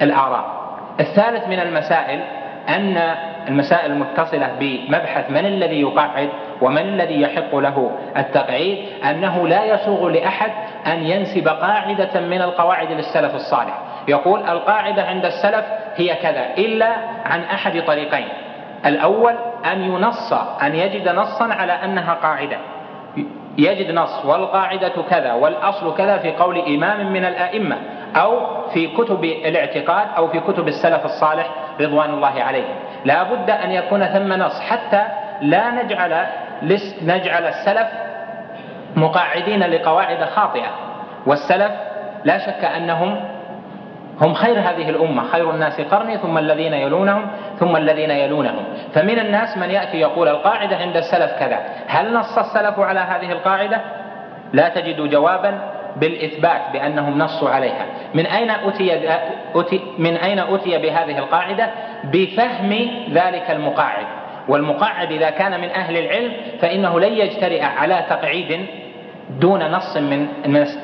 [0.01, 0.45] الآراء.
[0.99, 2.19] الثالث من المسائل
[2.69, 3.15] أن
[3.47, 6.29] المسائل المتصلة بمبحث من الذي يقعد
[6.61, 8.77] ومن الذي يحق له التقعيد؟
[9.09, 10.51] أنه لا يسوغ لأحد
[10.87, 13.73] أن ينسب قاعدة من القواعد للسلف الصالح.
[14.07, 16.89] يقول القاعدة عند السلف هي كذا إلا
[17.25, 18.27] عن أحد طريقين.
[18.85, 19.33] الأول
[19.71, 22.57] أن ينص أن يجد نصا على أنها قاعدة.
[23.57, 27.77] يجد نص والقاعدة كذا والأصل كذا في قول إمام من الأئمة
[28.15, 28.39] أو
[28.73, 31.49] في كتب الاعتقاد أو في كتب السلف الصالح
[31.81, 32.75] رضوان الله عليهم.
[33.05, 35.03] لا بد أن يكون ثم نص حتى
[35.41, 36.25] لا نجعل
[37.03, 37.87] نجعل السلف
[38.95, 40.69] مقاعدين لقواعد خاطئة.
[41.25, 41.71] والسلف
[42.23, 43.25] لا شك أنهم
[44.21, 47.27] هم خير هذه الأمة خير الناس قرني ثم الذين يلونهم
[47.59, 48.63] ثم الذين يلونهم.
[48.93, 51.59] فمن الناس من يأتي يقول القاعدة عند السلف كذا.
[51.87, 53.81] هل نص السلف على هذه القاعدة؟
[54.53, 55.59] لا تجد جوابا
[55.95, 57.85] بالإثبات بأنهم نصوا عليها.
[58.13, 59.09] من أين أتي,
[59.55, 61.69] أتي من أين أتي بهذه القاعدة؟
[62.03, 64.05] بفهم ذلك المقاعد.
[64.49, 66.31] والمقاعد إذا كان من أهل العلم
[66.61, 68.65] فإنه لن يجترئ على تقعيد
[69.29, 70.27] دون نص من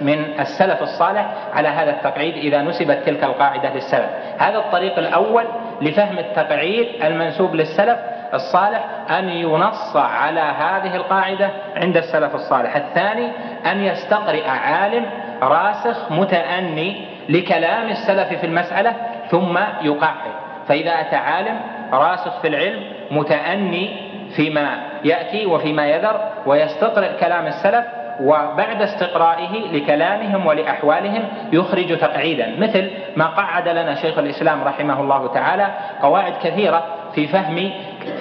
[0.01, 5.43] من السلف الصالح على هذا التقعيد إذا نسبت تلك القاعدة للسلف، هذا الطريق الأول
[5.81, 7.99] لفهم التقعيد المنسوب للسلف
[8.33, 13.31] الصالح أن ينص على هذه القاعدة عند السلف الصالح، الثاني
[13.71, 15.05] أن يستقرئ عالم
[15.41, 18.93] راسخ متأني لكلام السلف في المسألة
[19.29, 20.31] ثم يقعد،
[20.67, 21.59] فإذا أتى عالم
[21.93, 23.89] راسخ في العلم متأني
[24.35, 27.85] فيما يأتي وفيما يذر ويستقرئ كلام السلف
[28.21, 32.55] وبعد استقرائه لكلامهم ولأحوالهم يخرج تقعيدا.
[32.59, 35.67] مثل ما قعد لنا شيخ الإسلام رحمه الله تعالى
[36.01, 36.83] قواعد كثيرة
[37.15, 37.71] في فهم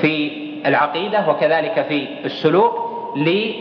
[0.00, 2.74] في العقيدة وكذلك في السلوك
[3.16, 3.54] لي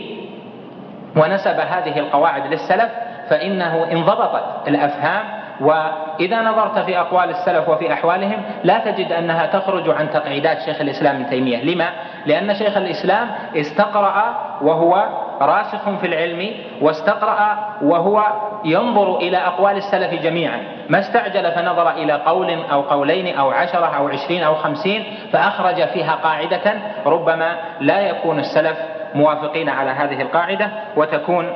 [1.16, 2.90] ونسب هذه القواعد للسلف
[3.28, 10.10] فإنه انضبطت الأفهام وإذا نظرت في أقوال السلف وفي أحوالهم لا تجد أنها تخرج عن
[10.10, 11.90] تقعيدات شيخ الإسلام ابن تيمية لما؟
[12.26, 15.08] لأن شيخ الإسلام استقرأ وهو
[15.40, 18.24] راسخ في العلم واستقرأ وهو
[18.64, 24.08] ينظر إلى أقوال السلف جميعا ما استعجل فنظر إلى قول أو قولين أو عشرة أو
[24.08, 26.74] عشرين أو خمسين فأخرج فيها قاعدة
[27.06, 28.78] ربما لا يكون السلف
[29.14, 31.46] موافقين على هذه القاعدة وتكون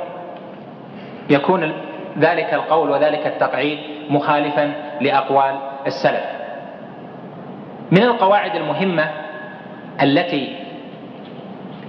[1.29, 1.73] يكون
[2.19, 3.79] ذلك القول وذلك التقعيد
[4.09, 5.55] مخالفا لأقوال
[5.87, 6.23] السلف.
[7.91, 9.11] من القواعد المهمة
[10.01, 10.55] التي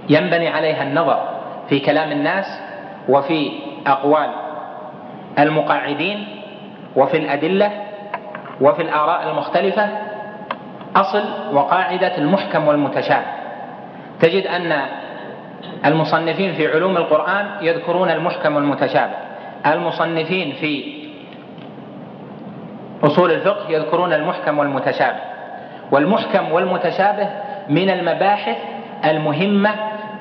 [0.09, 1.19] ينبني عليها النظر
[1.69, 2.45] في كلام الناس
[3.09, 3.51] وفي
[3.87, 4.29] أقوال
[5.39, 6.27] المقاعدين
[6.95, 7.71] وفي الأدلة
[8.61, 9.89] وفي الآراء المختلفة
[10.95, 13.25] أصل وقاعدة المحكم والمتشابه.
[14.19, 14.81] تجد أن
[15.85, 19.30] المصنفين في علوم القرآن يذكرون المحكم والمتشابه.
[19.65, 21.01] المصنفين في
[23.03, 25.19] أصول الفقه يذكرون المحكم والمتشابه.
[25.91, 27.29] والمحكم والمتشابه
[27.69, 28.57] من المباحث
[29.05, 29.69] المهمة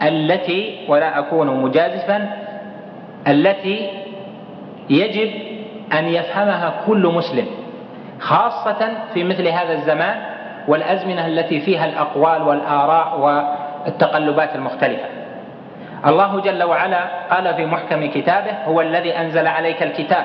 [0.03, 2.29] التي ولا أكون مجازفا
[3.29, 3.91] التي
[4.91, 5.31] يجب
[5.93, 7.47] أن يفهمها كل مسلم
[8.21, 10.17] خاصة في مثل هذا الزمان
[10.69, 15.20] والأزمنة التي فيها الأقوال والآراء والتقلبات المختلفة.
[16.07, 20.25] الله جل وعلا قال في محكم كتابه هو الذي أنزل عليك الكتاب.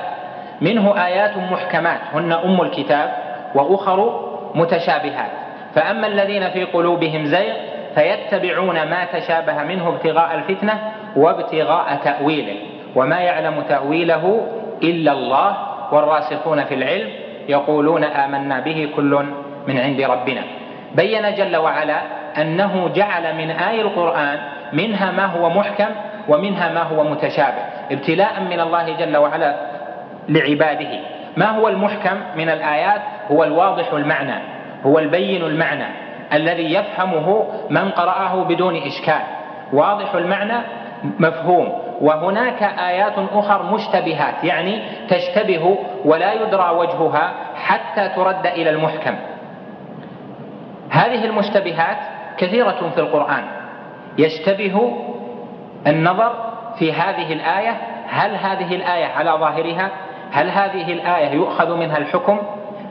[0.60, 3.12] منه آيات محكمات هن أم الكتاب
[3.54, 4.20] وأخر
[4.54, 5.30] متشابهات.
[5.74, 7.54] فأما الذين في قلوبهم زيغ
[7.94, 10.78] فيتبعون ما تشابه منه ابتغاء الفتنة
[11.16, 12.56] وابتغاء تأويله.
[12.94, 14.46] وما يعلم تأويله
[14.82, 15.56] إلا الله
[15.92, 17.10] والراسخون في العلم
[17.48, 19.24] يقولون آمنا به كل
[19.66, 20.42] من عند ربنا.
[20.94, 22.00] بين جل وعلا
[22.40, 24.38] أنه جعل من آي القرآن
[24.72, 25.88] منها ما هو محكم
[26.28, 29.56] ومنها ما هو متشابه ابتلاء من الله جل وعلا
[30.28, 31.00] لعباده.
[31.36, 33.00] ما هو المحكم من الآيات؟
[33.30, 34.42] هو الواضح المعنى
[34.86, 35.86] هو البين المعنى
[36.32, 39.22] الذي يفهمه من قرأه بدون إشكال.
[39.72, 40.58] واضح المعنى؟
[41.18, 41.72] مفهوم.
[42.00, 49.14] وهناك آيات أخر مشتبهات يعني تشتبه ولا يدرى وجهها حتى ترد إلى المحكم.
[50.90, 51.96] هذه المشتبهات
[52.38, 53.44] كثيرة في القرآن.
[54.18, 54.96] يشتبه
[55.86, 56.32] النظر
[56.78, 57.76] في هذه الآية
[58.08, 59.90] هل هذه الآية على ظاهرها
[60.32, 62.38] هل هذه الآية يؤخذ منها الحكم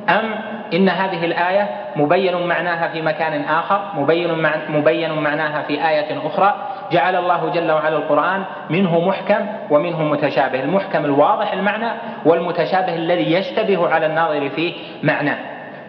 [0.09, 0.35] أم
[0.73, 6.55] إن هذه الآية مبين معناها في مكان آخر مبين, مبين معناها في آية أخرى.
[6.91, 10.59] جعل الله جل وعلا القرآن منه محكم ومنه متشابه.
[10.59, 11.87] المحكم الواضح المعنى
[12.25, 15.37] والمتشابه الذي يشتبه على الناظر فيه معناه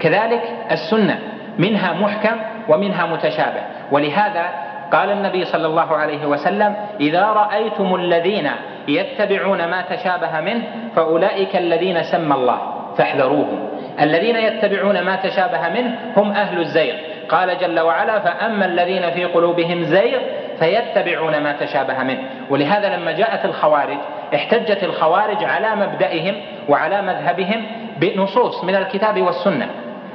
[0.00, 1.18] كذلك السنة
[1.58, 2.36] منها محكم
[2.68, 3.60] ومنها متشابه.
[3.92, 8.50] ولهذا قال النبي صلى الله عليه وسلم إذا رأيتم الذين
[8.88, 10.62] يتبعون ما تشابه منه
[10.96, 12.58] فأولئك الذين سمى الله
[12.98, 13.68] فاحذروهم.
[14.00, 16.94] الذين يتبعون ما تشابه منه هم أهل الزيغ.
[17.28, 20.18] قال جل وعلا فأما الذين في قلوبهم زيغ
[20.58, 22.22] فيتبعون ما تشابه منه.
[22.50, 23.98] ولهذا لما جاءت الخوارج
[24.34, 26.34] احتجت الخوارج على مبدئهم
[26.68, 29.68] وعلى مذهبهم بنصوص من الكتاب والسنة.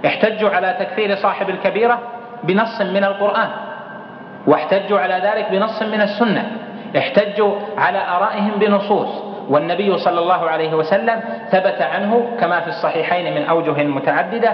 [0.05, 1.99] احتجوا على تكفير صاحب الكبيرة
[2.43, 3.49] بنص من القرآن.
[4.47, 6.51] واحتجوا على ذلك بنص من السنة.
[6.97, 9.31] احتجوا على آرائهم بنصوص.
[9.49, 11.19] والنبي صلى الله عليه وسلم
[11.51, 14.49] ثبت عنه كما في الصحيحين من أوجه متعددة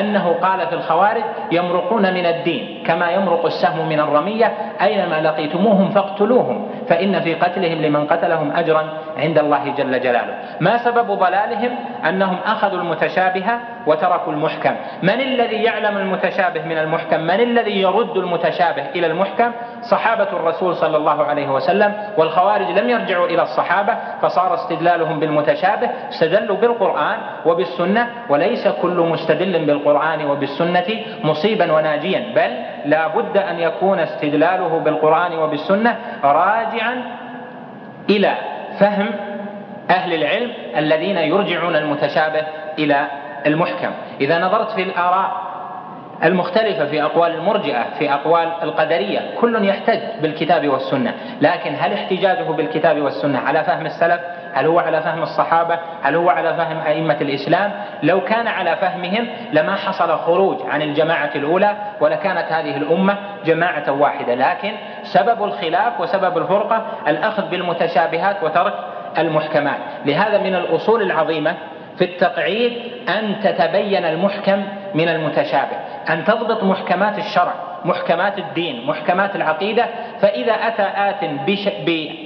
[0.00, 1.22] أنه قال في الخوارج
[1.52, 6.68] يمرقون من الدين كما يمرق السهم من الرمية أينما لقيتموهم فاقتلوهم.
[6.90, 10.34] فإن في قتلهم لمن قتلهم أجرا عند الله جل جلاله.
[10.60, 11.70] ما سبب ضلالهم؟
[12.08, 13.46] أنهم أخذوا المتشابه
[13.86, 14.76] وتركوا المحكم.
[15.02, 20.96] من الذي يعلم المتشابه من المحكم؟ من الذي يرد المتشابه إلى المحكم؟ صحابة الرسول صلى
[20.96, 28.68] الله عليه وسلم والخوارج لم يرجعوا إلى الصحابة فصار استدلالهم بالمتشابه استدلوا بالقرآن وبالسنة وليس
[28.68, 30.86] كل مستدل بالقرآن وبالسنة
[31.24, 32.50] مصيبا وناجيا بل
[32.90, 37.02] لا بد أن يكون استدلاله بالقرآن وبالسنة راجعا
[38.10, 38.34] إلى
[38.80, 39.10] فهم
[39.90, 42.42] أهل العلم الذين يرجعون المتشابه
[42.78, 43.06] إلى
[43.46, 43.90] المحكم.
[44.20, 45.49] إذا نظرت في الآراء
[46.24, 51.14] المختلفة في أقوال المرجئة في أقوال القدرية كل يحتج بالكتاب والسنة.
[51.40, 54.20] لكن هل احتجاجه بالكتاب والسنة على فهم السلف؟
[54.52, 59.26] هل هو على فهم الصحابة؟ هل هو على فهم أئمة الإسلام؟ لو كان على فهمهم
[59.52, 64.34] لما حصل خروج عن الجماعة الأولى ولكانت هذه الأمة جماعة واحدة.
[64.34, 68.74] لكن سبب الخلاف وسبب الفرقة الأخذ بالمتشابهات وترك
[69.18, 69.78] المحكمات.
[70.06, 71.54] لهذا من الأصول العظيمة
[71.98, 72.72] في التقعيد
[73.08, 75.76] أن تتبين المحكم من المتشابه.
[76.08, 77.52] أن تضبط محكمات الشرع
[77.84, 79.86] محكمات الدين محكمات العقيدة
[80.20, 81.30] فإذا أتى آت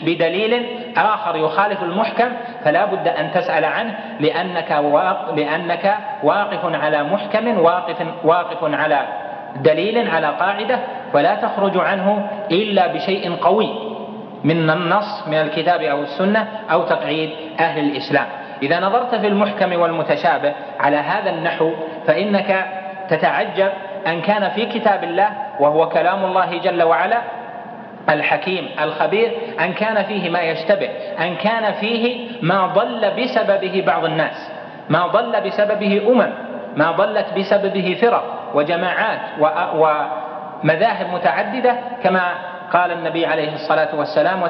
[0.02, 2.28] بدليل آخر يخالف المحكم
[2.64, 9.06] فلا بد أن تسأل عنه لأنك واقف, لأنك واقف على محكم واقف, واقف على
[9.56, 10.78] دليل على قاعدة
[11.14, 13.68] ولا تخرج عنه إلا بشيء قوي
[14.44, 18.26] من النص من الكتاب أو السنة أو تقعيد أهل الإسلام.
[18.62, 21.72] إذا نظرت في المحكم والمتشابه على هذا النحو
[22.06, 22.66] فإنك
[23.08, 23.70] تتعجب
[24.06, 25.28] أن كان في كتاب الله
[25.60, 27.18] وهو كلام الله جل وعلا
[28.08, 30.88] الحكيم الخبير أن كان فيه ما يشتبه
[31.20, 34.50] أن كان فيه ما ضل بسببه بعض الناس
[34.88, 36.30] ما ضل بسببه أمم
[36.76, 39.18] ما ضلت بسببه فرق وجماعات
[39.74, 42.32] ومذاهب متعددة كما
[42.72, 44.42] قال النبي عليه الصلاة والسلام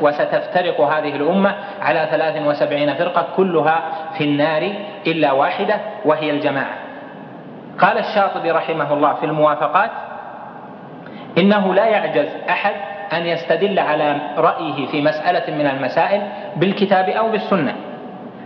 [0.00, 3.80] وستفترق هذه الأمة على ثلاث وسبعين فرقة كلها
[4.18, 4.72] في النار
[5.06, 6.85] إلا واحدة وهي الجماعة.
[7.80, 9.90] قال الشاطبي رحمه الله في الموافقات
[11.38, 12.74] إنه لا يعجز أحد
[13.12, 16.22] أن يستدل على رأيه في مسألة من المسائل
[16.56, 17.74] بالكتاب أو بالسنة.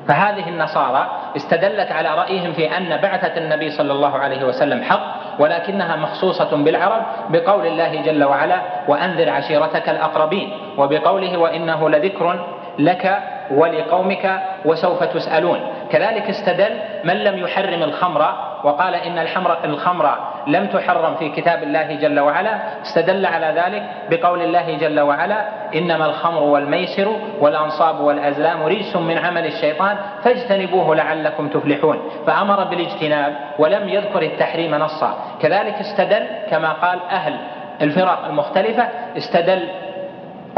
[0.08, 5.00] فهذه النصارى استدلت على رأيهم في أن بعثة النبي صلى الله عليه وسلم حق
[5.38, 12.46] ولكنها مخصوصة بالعرب بقول الله جل وعلا وأنذر عشيرتك الأقربين وبقوله وإنه لذكر
[12.78, 15.60] لك ولقومك وسوف تسألون.
[15.92, 20.14] كذلك استدل من لم يحرم الخمر وقال إن الحمر الخمر
[20.46, 22.58] لم تحرم في كتاب الله جل وعلا.
[22.82, 29.46] استدل على ذلك بقول الله جل وعلا إنما الخمر والميسر والأنصاب والأزلام رجس من عمل
[29.46, 31.98] الشيطان فاجتنبوه لعلكم تفلحون.
[32.26, 35.18] فأمر بالاجتناب ولم يذكر التحريم نصا.
[35.42, 37.36] كذلك استدل كما قال أهل
[37.82, 39.68] الفرق المختلفة استدل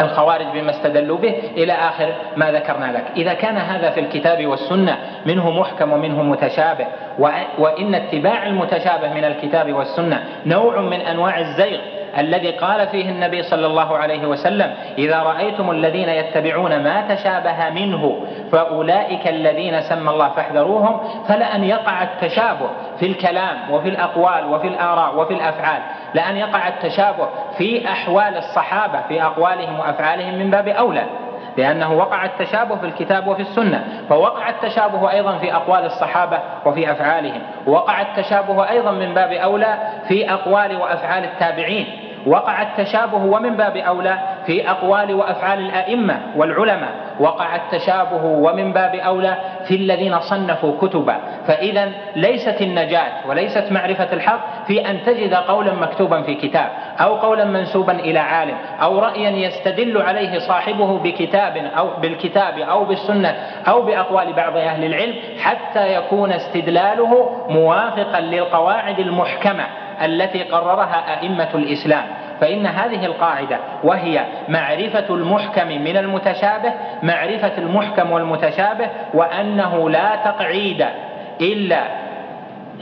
[0.00, 3.05] الخوارج بما استدلوا به إلى آخر ما ذكرنا لك.
[3.16, 6.87] إذا كان هذا في الكتاب والسنة منه محكم ومنه متشابه
[7.59, 11.81] وإن اتباع المتشابه من الكتاب والسنة نوع من أنواع الزيغ
[12.18, 18.26] الذي قال فيه النبي صلى الله عليه وسلم إذا رأيتم الذين يتبعون ما تشابه منه
[18.52, 25.35] فأولئك الذين سمى الله فاحذروهم فلأن يقع التشابه في الكلام وفي الأقوال وفي الآراء وفي
[25.35, 25.83] الأفعال.
[26.14, 31.05] لأن يقع التشابه في أحوال الصحابة في أقوالهم وأفعالهم من باب أولى
[31.57, 37.43] لأنه وقع التشابه في الكتاب وفي السنة فوقع التشابه أيضا في أقوال الصحابة وفي أفعالهم
[37.66, 39.78] وقع التشابه أيضا من باب أولى
[40.09, 41.86] في أقوال وأفعال التابعين
[42.26, 46.90] وقع التشابه ومن باب أولى في أقوال وأفعال الأئمة والعلماء
[47.20, 49.36] وقع التشابه ومن باب أولى
[49.68, 51.16] في الذين صنفوا كتبا.
[51.47, 56.68] فإذا ليست النجاة وليست معرفة الحق في أن تجد قولا مكتوبا في كتاب
[57.01, 63.36] أو قولا منسوبا إلى عالم أو رأيا يستدل عليه صاحبه بكتاب أو بالكتاب أو بالسنة
[63.68, 69.64] أو بأقوال بعض أهل العلم حتى يكون استدلاله موافقا للقواعد المحكمة
[70.05, 72.05] التي قررها أئمة الإسلام.
[72.43, 76.72] فإن هذه القاعدة وهي معرفة المحكم من المتشابه
[77.03, 80.86] معرفة المحكم والمتشابه وأنه لا تقعيد
[81.40, 81.82] إلا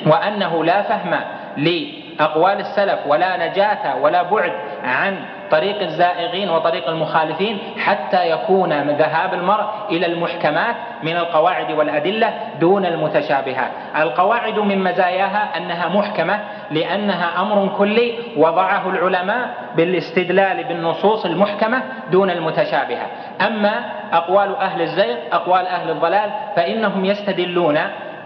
[0.06, 1.20] وأنه لا فهم
[1.56, 4.52] لأقوال السلف ولا نجاة ولا بعد
[4.84, 5.16] عن
[5.51, 13.70] طريق الزائغين وطريق المخالفين حتى يكون ذهاب المرء إلى المحكمات من القواعد والأدلة دون المتشابهات.
[13.96, 16.40] القواعد من مزاياها أنها محكمة
[16.70, 21.82] لأنها أمر كلي وضعه العلماء بالاستدلال بالنصوص المحكمة
[22.12, 23.07] دون المتشابهة.
[23.46, 27.78] أما أقوال أهل الزيغ أقوال أهل الضلال فإنهم يستدلون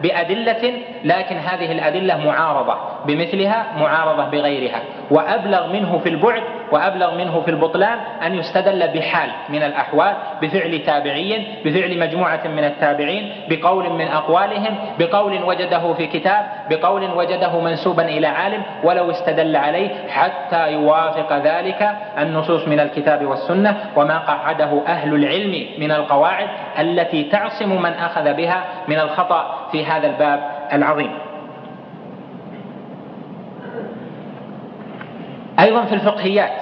[0.02, 0.72] بأدلة
[1.04, 4.80] لكن هذه الأدلة معارضة بمثلها معارضة بغيرها.
[5.10, 6.42] وأبلغ منه في البعد
[6.72, 13.32] وأبلغ منه في البطلان أن يستدل بحال من الأحوال بفعل تابعي بفعل مجموعة من التابعين
[13.48, 19.90] بقول من أقوالهم بقول وجده في كتاب بقول وجده منسوبا إلى عالم ولو استدل عليه
[20.08, 26.48] حتى يوافق ذلك النصوص من الكتاب والسنة وما قعده أهل العلم من القواعد
[26.78, 31.33] التي تعصم من أخذ بها من الخطأ في هذا الباب العظيم.
[35.60, 36.52] أيضا في الفقهيات.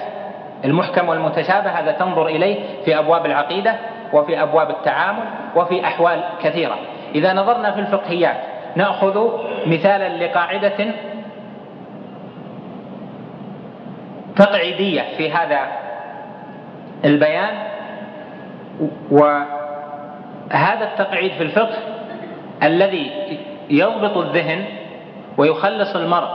[0.65, 3.75] المحكم والمتشابه هذا تنظر إليه في أبواب العقيدة
[4.13, 5.23] وفي أبواب التعامل
[5.55, 6.75] وفي أحوال كثيرة.
[7.15, 8.37] إذا نظرنا في الفقهيات
[8.75, 9.29] نأخذ
[9.65, 10.93] مثالا لقاعدة
[14.35, 15.59] تقعيدية في هذا
[17.05, 17.55] البيان
[19.11, 21.77] وهذا التقعيد في الفقه
[22.63, 23.11] الذي
[23.69, 24.65] يضبط الذهن
[25.37, 26.29] ويخلص المرء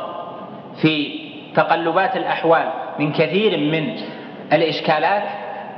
[0.83, 1.28] في
[1.59, 3.97] تقلبات الأحوال من كثير من
[4.53, 5.23] الإشكالات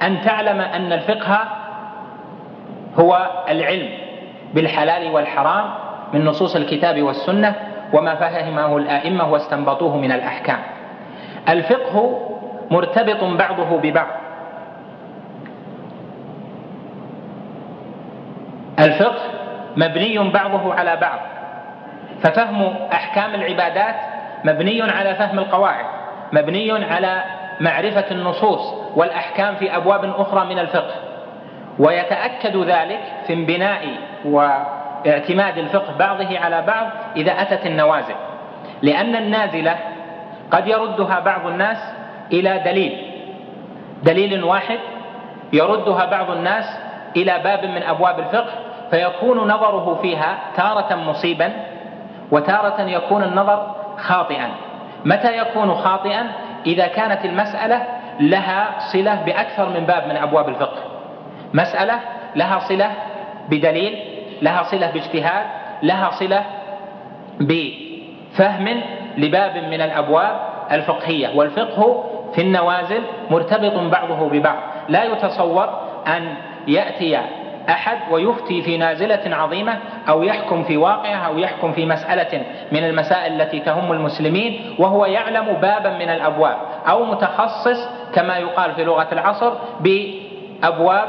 [0.03, 1.45] أن تعلم أن الفقه
[2.99, 3.89] هو العلم
[4.55, 5.71] بالحلال والحرام
[6.13, 7.55] من نصوص الكتاب والسنة
[7.93, 10.59] وما فهمه الآئمة واستنبطوه من الأحكام.
[11.49, 12.21] الفقه
[12.71, 14.09] مرتبط بعضه ببعض.
[18.79, 19.23] الفقه
[19.77, 21.19] مبني بعضه على بعض.
[22.23, 24.10] ففهم أحكام العبادات
[24.45, 25.85] مبني على فهم القواعد
[26.33, 27.23] مبني على
[27.61, 30.95] معرفة النصوص والأحكام في أبواب أخرى من الفقه.
[31.79, 33.87] ويتأكد ذلك في انبناء
[34.25, 36.87] واعتماد الفقه بعضه على بعض
[37.17, 38.15] إذا أتت النوازل.
[38.83, 39.77] لأن النازلة
[40.51, 41.79] قد يردها بعض الناس
[42.33, 43.07] إلى دليل.
[44.03, 44.79] دليل واحد
[45.53, 46.65] يردها بعض الناس
[47.17, 48.53] إلى باب من أبواب الفقه
[48.91, 51.53] فيكون نظره فيها تارة مصيبا
[52.31, 54.49] وتارة يكون النظر خاطئا.
[55.05, 56.27] متى يكون خاطئا؟
[56.67, 57.83] إذا كانت المسألة
[58.21, 60.79] لها صلة بأكثر من باب من أبواب الفقه.
[61.55, 62.01] مسألة
[62.37, 62.91] لها صلة
[63.49, 63.99] بدليل
[64.43, 65.47] لها صلة باجتهاد
[65.83, 66.45] لها صلة
[67.41, 68.81] بفهم
[69.17, 70.41] لباب من الأبواب
[70.73, 71.37] الفقهية.
[71.37, 74.57] والفقه في النوازل مرتبط بعضه ببعض.
[74.89, 75.69] لا يتصور
[76.07, 76.35] أن
[76.69, 77.21] يأتي
[77.71, 82.43] أحد ويفتي في نازلة عظيمة أو يحكم في واقعة أو يحكم في مسألة
[82.73, 86.57] من المسائل التي تهم المسلمين وهو يعلم بابا من الأبواب
[86.89, 91.09] أو متخصص كما يقال في لغة العصر بأبواب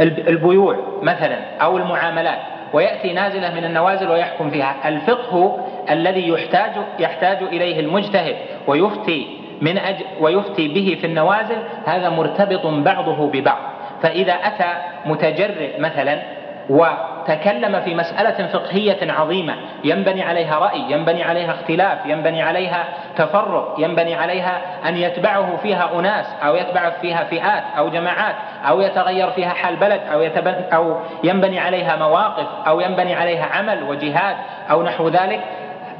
[0.00, 2.38] البيوع مثلا أو المعاملات
[2.72, 4.88] ويأتي نازلة من النوازل ويحكم فيها.
[4.88, 5.58] الفقه
[5.90, 11.56] الذي يحتاج يحتاج إليه المجتهد ويفتي من أجل ويفتي به في النوازل
[11.86, 13.58] هذا مرتبط بعضه ببعض.
[14.02, 14.74] فإذا أتى
[15.06, 16.18] متجرئ مثلا
[16.68, 22.84] وتكلم في مسألة فقهية عظيمة ينبني عليها رأي ينبني عليها اختلاف ينبني عليها
[23.16, 28.34] تفرق ينبني عليها أن يتبعه فيها أناس أو يتبع فيها فئات أو جماعات
[28.68, 30.28] أو يتغير فيها حال بلد أو,
[30.72, 34.36] أو ينبني عليها مواقف أو ينبني عليها عمل وجهاد
[34.70, 35.40] أو نحو ذلك.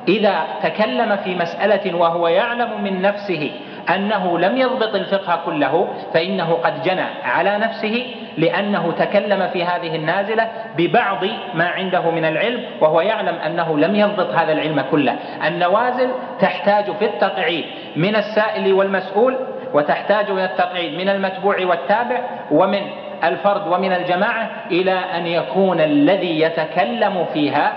[0.09, 3.51] إذا تكلم في مسألة وهو يعلم من نفسه
[3.95, 10.49] أنه لم يضبط الفقه كله فإنه قد جنى على نفسه لأنه تكلم في هذه النازلة
[10.76, 11.24] ببعض
[11.55, 15.16] ما عنده من العلم وهو يعلم أنه لم يضبط هذا العلم كله.
[15.47, 16.09] النوازل
[16.41, 17.64] تحتاج في التقعيد
[17.97, 19.36] من السائل والمسؤول
[19.74, 22.20] وتحتاج إلى التقعيد من المتبوع والتابع
[22.51, 22.80] ومن
[23.24, 27.72] الفرد ومن الجماعة إلى أن يكون الذي يتكلم فيها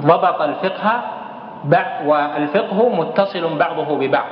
[0.00, 1.02] ضبط الفقه
[2.06, 4.26] والفقه متصل بعضه ببعض.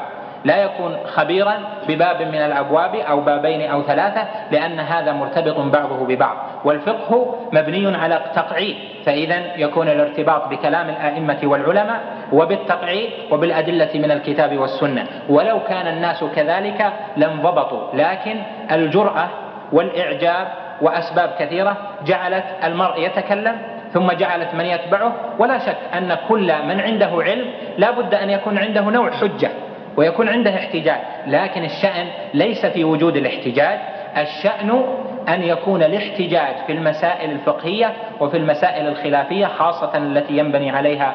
[0.45, 1.55] لا يكون خبيرا
[1.89, 6.37] بباب من الأبواب أو بابين أو ثلاثة لأن هذا مرتبط بعضه ببعض.
[6.65, 8.77] والفقه مبني على التقعيد
[9.07, 12.01] فإذا يكون الارتباط بكلام الأئمة والعلماء
[12.33, 15.07] وبالتقعيد وبالأدلة من الكتاب والسنة.
[15.29, 18.37] ولو كان الناس كذلك لانضبطوا لكن
[18.73, 19.29] الجرأة
[19.73, 20.49] والإعجاب
[20.81, 21.77] وأسباب كثيرة
[22.07, 23.57] جعلت المرء يتكلم
[23.93, 25.13] ثم جعلت من يتبعه.
[25.39, 27.47] ولا شك أن كل من عنده علم
[27.79, 29.51] لا بد أن يكون عنده نوع حجة.
[29.97, 33.79] ويكون عنده احتجاج لكن الشأن ليس في وجود الاحتجاج.
[34.17, 34.85] الشأن
[35.29, 41.15] أن يكون الاحتجاج في المسائل الفقهية وفي المسائل الخلافية خاصة التي ينبني عليها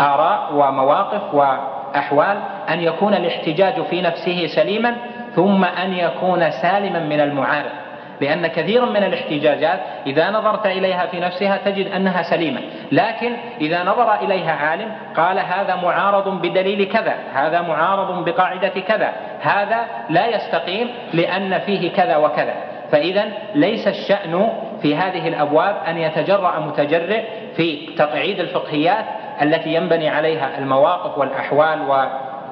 [0.00, 2.38] آراء ومواقف وأحوال
[2.70, 4.94] أن يكون الاحتجاج في نفسه سليما
[5.36, 7.81] ثم أن يكون سالما من المعارض.
[8.22, 12.60] لأن كثيرا من الاحتجاجات إذا نظرت إليها في نفسها تجد أنها سليمة.
[12.92, 19.86] لكن إذا نظر إليها عالم قال هذا معارض بدليل كذا هذا معارض بقاعدة كذا هذا
[20.10, 22.54] لا يستقيم لأن فيه كذا وكذا.
[22.92, 24.48] فإذا ليس الشأن
[24.82, 27.22] في هذه الأبواب أن يتجرأ متجرئ
[27.56, 29.04] في تقعيد الفقهيات
[29.42, 31.82] التي ينبني عليها المواقف والأحوال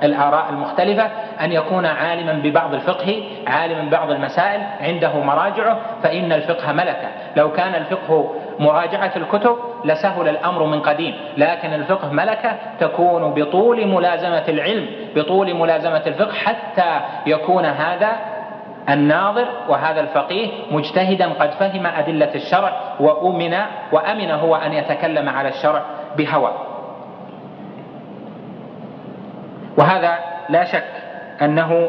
[0.02, 7.08] الآراء المختلفة أن يكون عالما ببعض الفقه عالما ببعض المسائل عنده مراجعه فإن الفقه ملكة.
[7.36, 14.44] لو كان الفقه مراجعة الكتب لسهل الأمر من قديم لكن الفقه ملكة تكون بطول ملازمة
[14.48, 14.86] العلم
[15.16, 18.12] بطول ملازمة الفقه حتى يكون هذا
[18.88, 23.58] الناظر وهذا الفقيه مجتهدا قد فهم أدلة الشرع وأمن
[23.92, 25.82] وأمن هو أن يتكلم على الشرع
[26.16, 26.69] بهوى.
[29.76, 30.18] وهذا
[30.48, 30.84] لا شك
[31.42, 31.88] أنه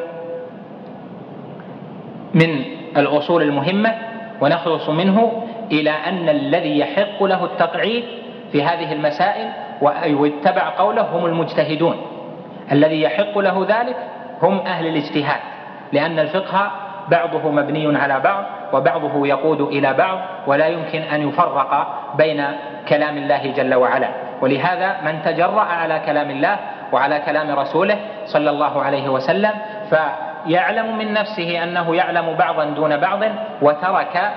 [2.33, 2.63] من
[2.97, 3.93] الأصول المهمة
[4.41, 8.03] ونخلص منه إلى أن الذي يحق له التقعيد
[8.51, 9.49] في هذه المسائل
[10.15, 11.95] ويتبع قوله هم المجتهدون.
[12.71, 13.95] الذي يحق له ذلك
[14.41, 15.39] هم أهل الاجتهاد
[15.91, 16.71] لأن الفقه
[17.07, 22.43] بعضه مبني على بعض وبعضه يقود إلى بعض ولا يمكن أن يفرق بين
[22.89, 24.09] كلام الله جل وعلا.
[24.41, 26.59] ولهذا من تجرأ على كلام الله
[26.91, 29.51] وعلى كلام رسوله صلى الله عليه وسلم
[29.89, 33.19] فيعلم من نفسه أنه يعلم بعضا دون بعض
[33.61, 34.31] وترك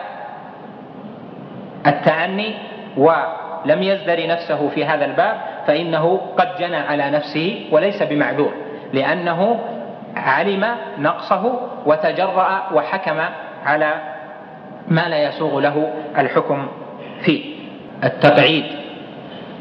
[1.87, 2.55] التعني
[2.97, 5.37] ولم يزدر نفسه في هذا الباب
[5.67, 8.53] فإنه قد جنى على نفسه وليس بمعذور
[8.93, 9.61] لأنه
[10.17, 10.67] علم
[10.99, 13.21] نقصه وتجرأ وحكم
[13.65, 13.95] على
[14.89, 16.69] ما لا يسوغ له الحكم
[17.21, 17.55] فيه.
[18.05, 18.65] التقعيد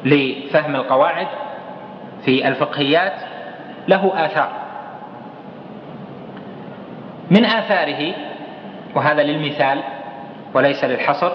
[0.05, 1.27] لفهم القواعد
[2.25, 3.13] في الفقهيات
[3.87, 4.51] له آثار.
[7.31, 8.13] من آثاره
[8.95, 9.83] وهذا للمثال
[10.53, 11.31] وليس للحصر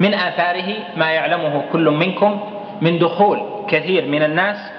[0.00, 2.40] من آثاره ما يعلمه كل منكم
[2.80, 4.72] من دخول كثير من الناس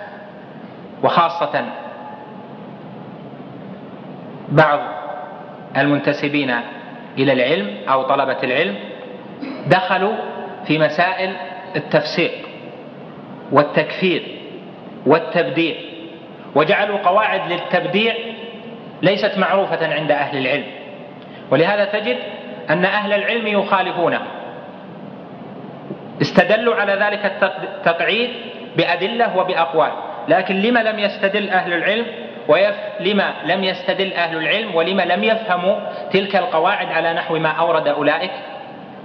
[1.04, 1.66] وخاصة
[4.50, 4.80] بعض
[5.78, 6.54] المنتسبين
[7.18, 8.76] إلى العلم أو طلبة العلم
[9.68, 10.14] دخلوا
[10.68, 11.34] في مسائل
[11.76, 12.32] التفسيق
[13.52, 14.37] والتكفير.
[15.08, 15.76] والتبديع.
[16.56, 18.16] وجعلوا قواعد للتبديع
[19.02, 20.66] ليست معروفة عند أهل العلم.
[21.52, 22.18] ولهذا تجد
[22.70, 24.22] أن أهل العلم يخالفونه.
[26.22, 28.30] استدلوا على ذلك التقعيد
[28.78, 29.92] بأدلة وبأقوال.
[30.28, 32.06] لكن لما لم يستدل أهل العلم؟
[32.48, 35.76] ويف لما لم يستدل أهل العلم؟ ولما لم يفهموا
[36.12, 38.32] تلك القواعد على نحو ما أورد أولئك؟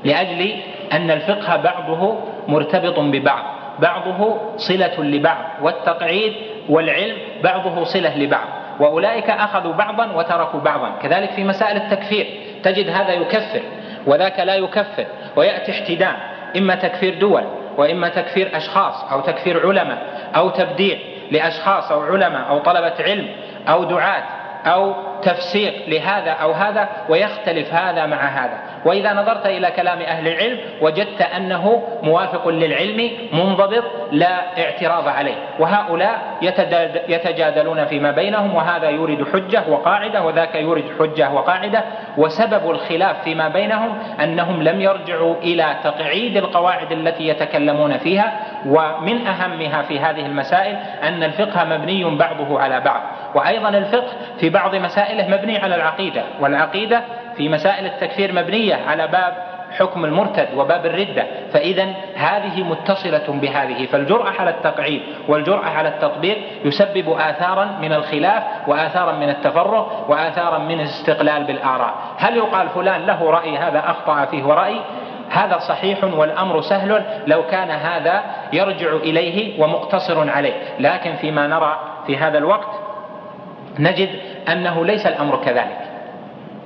[0.05, 0.55] لأجل
[0.93, 3.62] أن الفقه بعضه مرتبط ببعض.
[3.79, 6.33] بعضه صلة لبعض والتقعيد
[6.69, 8.47] والعلم بعضه صلة لبعض.
[8.81, 10.93] وأولئك أخذوا بعضا وتركوا بعضا.
[11.03, 12.27] كذلك في مسائل التكفير
[12.63, 13.61] تجد هذا يكفر
[14.07, 15.07] وذاك لا يكفر
[15.37, 16.17] ويأتي احتدام
[16.57, 17.45] إما تكفير دول
[17.77, 19.99] وإما تكفير أشخاص أو تكفير علماء
[20.37, 20.99] أو تبديع
[21.31, 23.29] لأشخاص أو علماء أو طلبة علم
[23.69, 24.23] أو دعاة
[24.67, 28.59] أو تفسيق لهذا أو هذا ويختلف هذا مع هذا.
[28.85, 35.35] وإذا نظرت إلى كلام أهل العلم وجدت أنه موافق للعلم منضبط لا اعتراض عليه.
[35.59, 36.19] وهؤلاء
[37.09, 41.85] يتجادلون فيما بينهم وهذا يورد حجة وقاعدة وذاك يورد حجة وقاعدة.
[42.17, 48.33] وسبب الخلاف فيما بينهم أنهم لم يرجعوا إلى تقعيد القواعد التي يتكلمون فيها.
[48.67, 53.03] ومن أهمها في هذه المسائل أن الفقه مبني بعضه على بعض.
[53.35, 56.23] وأيضا الفقه في بعض مسائله مبني على العقيدة.
[56.41, 57.01] والعقيدة
[57.37, 61.27] في مسائل التكفير مبنية على باب حكم المرتد وباب الردة.
[61.53, 63.87] فإذا هذه متصلة بهذه.
[63.87, 70.81] فالجرأة على التقعيد والجرأة على التطبيق يسبب آثارا من الخلاف وآثارا من التفرق وآثارا من
[70.81, 71.95] الاستقلال بالآراء.
[72.19, 74.77] هل يقال فلان له رأي هذا أخطأ فيه ورأي؟
[75.31, 78.23] هذا صحيح والأمر سهل لو كان هذا
[78.53, 80.55] يرجع إليه ومقتصر عليه.
[80.79, 82.69] لكن فيما نرى في هذا الوقت
[83.79, 84.09] نجد
[84.49, 85.92] أنه ليس الأمر كذلك.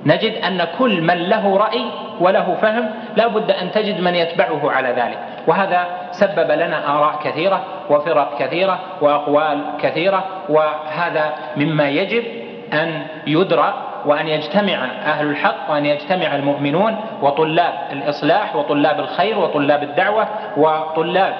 [0.07, 1.85] نجد أن كل من له رأي
[2.19, 5.17] وله فهم لا بد أن تجد من يتبعه على ذلك.
[5.47, 12.23] وهذا سبب لنا آراء كثيرة وفرق كثيرة وأقوال كثيرة وهذا مما يجب
[12.73, 13.73] أن يدرى
[14.05, 20.27] وأن يجتمع أهل الحق وأن يجتمع المؤمنون وطلاب الإصلاح وطلاب الخير وطلاب الدعوة
[20.57, 21.33] وطلاب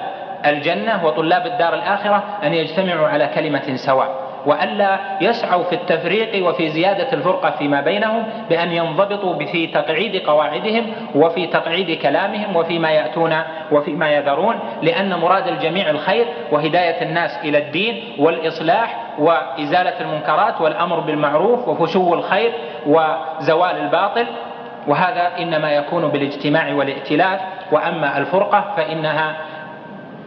[0.46, 4.27] الجنة وطلاب الدار الآخرة أن يجتمعوا على كلمة سواء.
[4.48, 11.46] وألا يسعوا في التفريق وفي زيادة الفرقة فيما بينهم بأن ينضبطوا في تقعيد قواعدهم وفي
[11.46, 13.34] تقعيد كلامهم وفيما يأتون
[13.72, 21.68] وفيما يذرون لأن مراد الجميع الخير وهداية الناس إلى الدين والإصلاح وإزالة المنكرات والأمر بالمعروف
[21.68, 22.52] وفشو الخير
[22.86, 24.26] وزوال الباطل.
[24.86, 27.40] وهذا إنما يكون بالاجتماع والائتلاف.
[27.72, 29.36] وأما الفرقة فإنها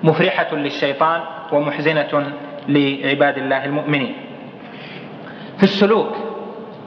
[0.03, 2.33] مفرحة للشيطان ومحزنة
[2.67, 4.15] لعباد الله المؤمنين.
[5.57, 6.15] في السلوك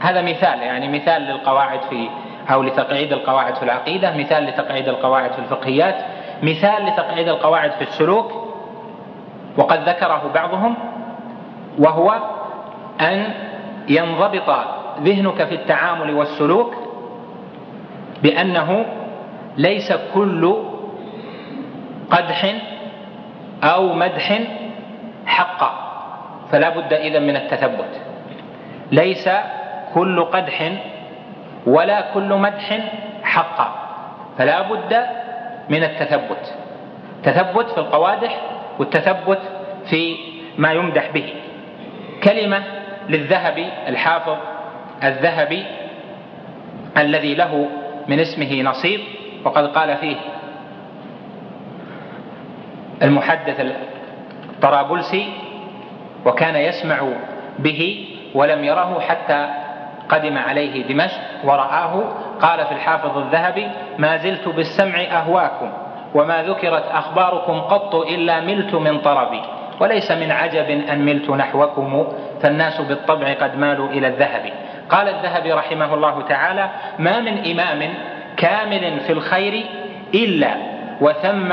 [0.01, 2.09] هذا مثال يعني مثال للقواعد في
[2.51, 5.95] أو لتقعيد القواعد في العقيدة مثال لتقعيد القواعد في الفقهيات
[6.43, 8.33] مثال لتقعيد القواعد في السلوك
[9.57, 10.77] وقد ذكره بعضهم
[11.79, 12.15] وهو
[13.01, 13.35] أن
[13.89, 14.57] ينضبط
[15.03, 16.75] ذهنك في التعامل والسلوك
[18.23, 18.87] بأنه
[19.57, 20.57] ليس كل
[22.11, 22.55] قدح
[23.63, 24.41] أو مدح
[25.27, 25.71] حقا
[26.53, 28.01] فلا بد إذا من التثبت.
[28.93, 29.29] ليس
[29.95, 30.73] كل قدح
[31.67, 32.79] ولا كل مدح
[33.23, 33.75] حقا
[34.39, 35.07] فلا بد
[35.69, 36.55] من التثبت.
[37.23, 38.41] تثبت في القوادح
[38.79, 39.41] والتثبت
[39.91, 40.17] في
[40.59, 41.35] ما يمدح به.
[42.25, 42.63] كلمة
[43.09, 44.37] للذهبي الحافظ
[45.05, 45.65] الذهبي
[46.99, 47.69] الذي له
[48.09, 49.01] من اسمه نصيب
[49.45, 50.17] وقد قال فيه
[53.03, 53.61] المحدث
[54.55, 55.27] الطرابلسي
[56.27, 57.09] وكان يسمع
[57.59, 59.49] به ولم يره حتى
[60.09, 62.05] قدم عليه دمشق ورآه
[62.41, 65.73] قال في الحافظ الذهبي ما زلت بالسمع أهواكم
[66.15, 69.41] وما ذكرت أخباركم قط إلا ملت من طربي
[69.81, 72.07] وليس من عجب أن ملت نحوكم
[72.43, 74.53] فالناس بالطبع قد مالوا إلى الذهب
[74.91, 77.95] قال الذهبي رحمه الله تعالى ما من إمام
[78.37, 79.67] كامل في الخير
[80.15, 80.55] إلا
[81.01, 81.53] وثم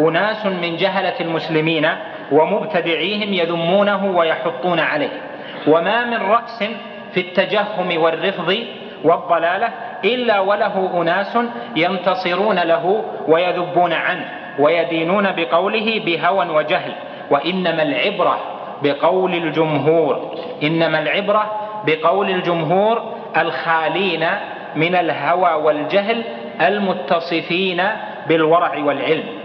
[0.00, 1.88] أناس من جهلة المسلمين
[2.32, 5.20] ومبتدعيهم يذمونه ويحطون عليه.
[5.66, 6.64] وما من رأس
[7.14, 8.56] في التجهم والرفض
[9.04, 9.68] والضلالة
[10.04, 11.38] إلا وله أناس
[11.76, 14.24] ينتصرون له ويذبون عنه
[14.58, 16.92] ويدينون بقوله بهوى وجهل.
[17.30, 18.38] وإنما العبرة
[18.82, 21.52] بقول الجمهور إنما العبرة
[21.86, 23.02] بقول الجمهور
[23.36, 24.26] الخالين
[24.76, 26.24] من الهوى والجهل
[26.60, 27.82] المتصفين
[28.28, 29.37] بالورع والعلم.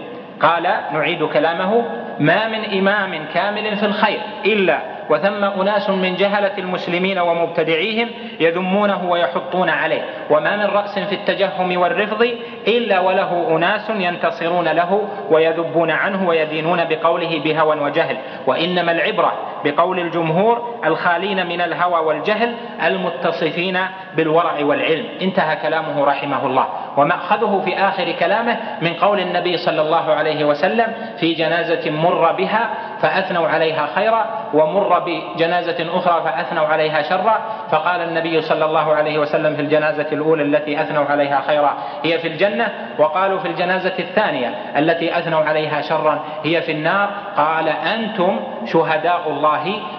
[0.44, 0.64] قال
[0.94, 1.84] نعيد كلامه
[2.20, 4.80] ما من إمام كامل في الخير إلا
[5.10, 12.28] وثم أناس من جهلة المسلمين ومبتدعيهم يذمونه ويحطون عليه وما من رأس في التجهم والرفض
[12.68, 18.18] إلا وله أناس ينتصرون له ويذبون عنه ويدينون بقوله بهوى وجهل
[18.48, 19.34] وإنما العبرة
[19.66, 22.55] بقول الجمهور الخالين من الهوى والجهل
[22.86, 23.80] المتصفين
[24.16, 25.05] بالورع والعلم.
[25.22, 26.66] انتهى كلامه رحمه الله.
[26.97, 32.70] ومأخذه في آخر كلامه من قول النبي صلى الله عليه وسلم في جنازة مر بها
[33.01, 37.39] فأثنوا عليها خيرا ومر بجنازة أخرى فأثنوا عليها شرا.
[37.72, 42.28] فقال النبي صلى الله عليه وسلم في الجنازة الأولى التي أثنوا عليها خيرا هي في
[42.28, 47.09] الجنة وقالوا في الجنازة الثانية التي أثنوا عليها شرا هي في النار.
[47.38, 49.53] قال أنتم شهداء الله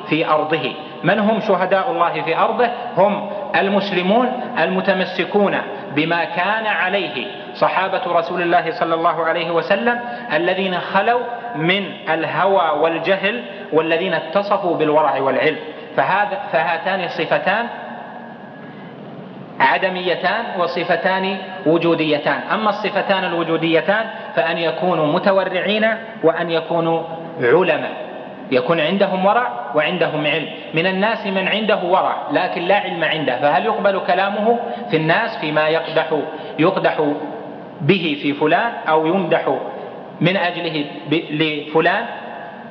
[0.09, 0.73] في أرضه.
[1.05, 3.31] من هم شهداء الله في أرضه؟ هم
[3.61, 5.59] المسلمون المتمسكون
[5.97, 10.01] بما كان عليه صحابة رسول الله صلى الله عليه وسلم
[10.33, 11.21] الذين خلوا
[11.57, 13.43] من الهوى والجهل
[13.73, 15.57] والذين اتصفوا بالورع والعلم.
[15.97, 17.67] فهذا فهاتان الصفتان
[19.61, 21.37] عدميتان وصفتان
[21.67, 22.41] وجوديتان.
[22.53, 24.05] أما الصفتان الوجوديتان
[24.37, 25.87] فأن يكونوا متورعين
[26.23, 27.03] وأن يكونوا
[27.41, 28.04] علماء.
[28.51, 30.49] يكون عندهم ورع وعندهم علم.
[30.75, 33.41] من الناس من عنده ورع لكن لا علم عنده.
[33.41, 34.59] فهل يقبل كلامه
[34.91, 36.21] في الناس فيما يقدح
[36.59, 37.13] يقدح
[37.81, 39.59] به في فلان أو يمدح
[40.21, 42.05] من أجله لفلان؟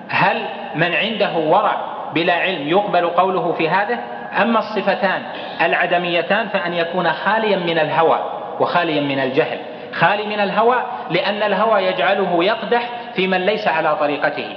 [0.09, 0.45] هل
[0.75, 1.75] من عنده ورع
[2.15, 3.99] بلا علم يقبل قوله في هذا؟
[4.41, 5.21] أما الصفتان
[5.61, 8.19] العدميتان فأن يكون خاليا من الهوى
[8.59, 9.57] وخاليا من الجهل.
[9.93, 14.47] خالي من الهوى لأن الهوى يجعله يقدح في من ليس على طريقته.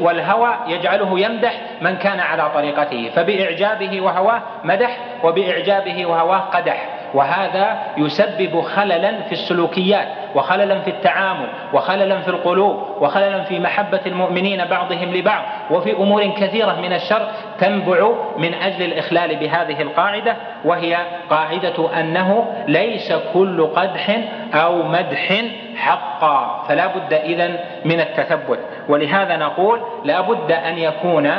[0.00, 6.99] والهوى يجعله يمدح من كان على طريقته فبإعجابه وهواه مدح وبإعجابه وهواه قدح.
[7.14, 14.64] وهذا يسبب خللا في السلوكيات وخللا في التعامل وخللا في القلوب وخللا في محبة المؤمنين
[14.64, 17.28] بعضهم لبعض وفي أمور كثيرة من الشر
[17.60, 20.96] تنبع من أجل الإخلال بهذه القاعدة وهي
[21.30, 24.18] قاعدة أنه ليس كل قدح
[24.54, 25.42] أو مدح
[25.76, 28.58] حقا فلا بد إذن من التثبت.
[28.88, 31.30] ولهذا نقول لا بد أن يكون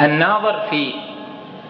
[0.00, 0.92] الناظر في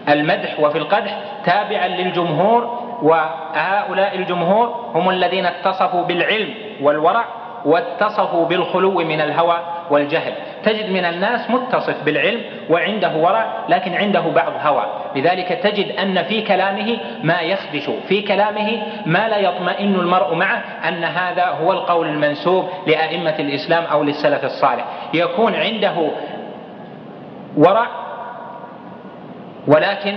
[0.08, 7.24] المدح وفي القدح تابعا للجمهور وهؤلاء الجمهور هم الذين اتصفوا بالعلم والورع
[7.64, 10.32] واتصفوا بالخلو من الهوى والجهل.
[10.64, 12.40] تجد من الناس متصف بالعلم
[12.70, 14.86] وعنده ورع لكن عنده بعض هوى.
[15.16, 21.04] لذلك تجد أن في كلامه ما يخدش في كلامه ما لا يطمئن المرء معه أن
[21.04, 24.84] هذا هو القول المنسوب لأئمة الإسلام أو للسلف الصالح.
[25.14, 26.10] يكون عنده
[27.56, 27.86] ورع
[29.66, 30.14] ولكن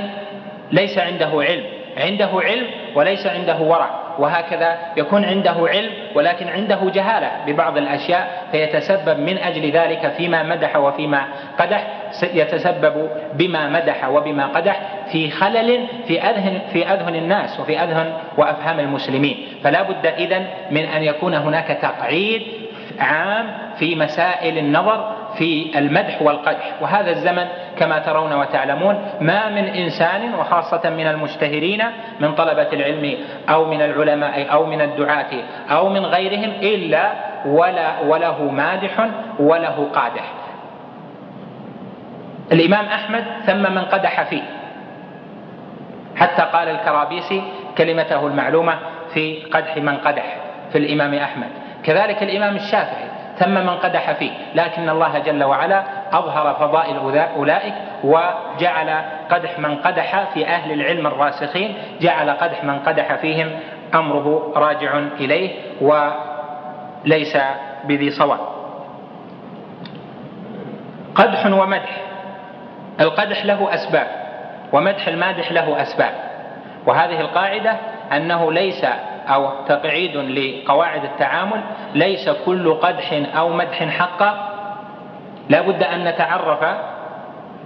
[0.71, 1.63] ليس عنده علم.
[1.97, 3.89] عنده علم وليس عنده ورع.
[4.19, 10.77] وهكذا يكون عنده علم ولكن عنده جهالة ببعض الأشياء فيتسبب من أجل ذلك فيما مدح
[10.77, 11.25] وفيما
[11.59, 11.87] قدح.
[12.33, 14.81] يتسبب بما مدح وبما قدح
[15.11, 19.47] في خلل في أذهن في أذهن الناس وفي أذهن وأفهام المسلمين.
[19.63, 22.41] فلا بد إذن من أن يكون هناك تقعيد
[22.99, 26.73] عام في مسائل النظر في المدح والقدح.
[26.81, 31.83] وهذا الزمن كما ترون وتعلمون ما من إنسان وخاصة من المشتهرين
[32.19, 33.17] من طلبة العلم
[33.49, 35.31] أو من العلماء أو من الدعاة
[35.69, 37.11] أو من غيرهم إلا
[37.45, 39.09] ولا وله مادح
[39.39, 40.23] وله قادح.
[42.51, 44.43] الإمام أحمد ثم من قدح فيه.
[46.15, 47.43] حتى قال الكرابيسي
[47.77, 48.75] كلمته المعلومة
[49.13, 50.37] في قدح من قدح
[50.71, 51.47] في الإمام أحمد.
[51.83, 57.73] كذلك الإمام الشافعي ثم من قدح فيه لكن الله جل وعلا أظهر فضائل أولئك
[58.03, 63.51] وجعل قدح من قدح في أهل العلم الراسخين جعل قدح من قدح فيهم
[63.95, 67.37] أمره راجع إليه وليس
[67.83, 68.39] بذي صواب.
[71.15, 72.01] قدح ومدح.
[72.99, 74.07] القدح له أسباب
[74.71, 76.11] ومدح المادح له أسباب.
[76.85, 77.75] وهذه القاعدة
[78.17, 78.85] أنه ليس
[79.27, 81.61] أو تقعيد لقواعد التعامل
[81.95, 84.49] ليس كل قدح أو مدح حقا
[85.49, 86.65] لا بد أن نتعرف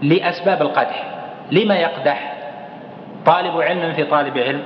[0.02, 1.04] لأسباب القدح.
[1.52, 2.34] لما يقدح
[3.26, 4.64] طالب علم في طالب علم؟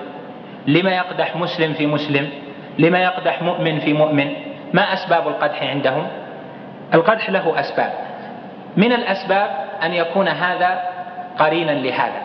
[0.67, 2.29] لما يقدح مسلم في مسلم؟
[2.79, 4.33] لما يقدح مؤمن في مؤمن؟
[4.73, 6.07] ما أسباب القدح عندهم؟
[6.93, 7.93] القدح له أسباب.
[8.77, 9.49] من الأسباب
[9.83, 10.79] أن يكون هذا
[11.39, 12.21] قرينا لهذا.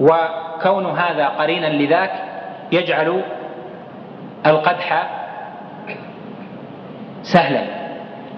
[0.00, 2.27] وكون هذا قرينا لذاك
[2.72, 3.22] يجعل
[4.46, 5.08] القدح
[7.22, 7.62] سهلا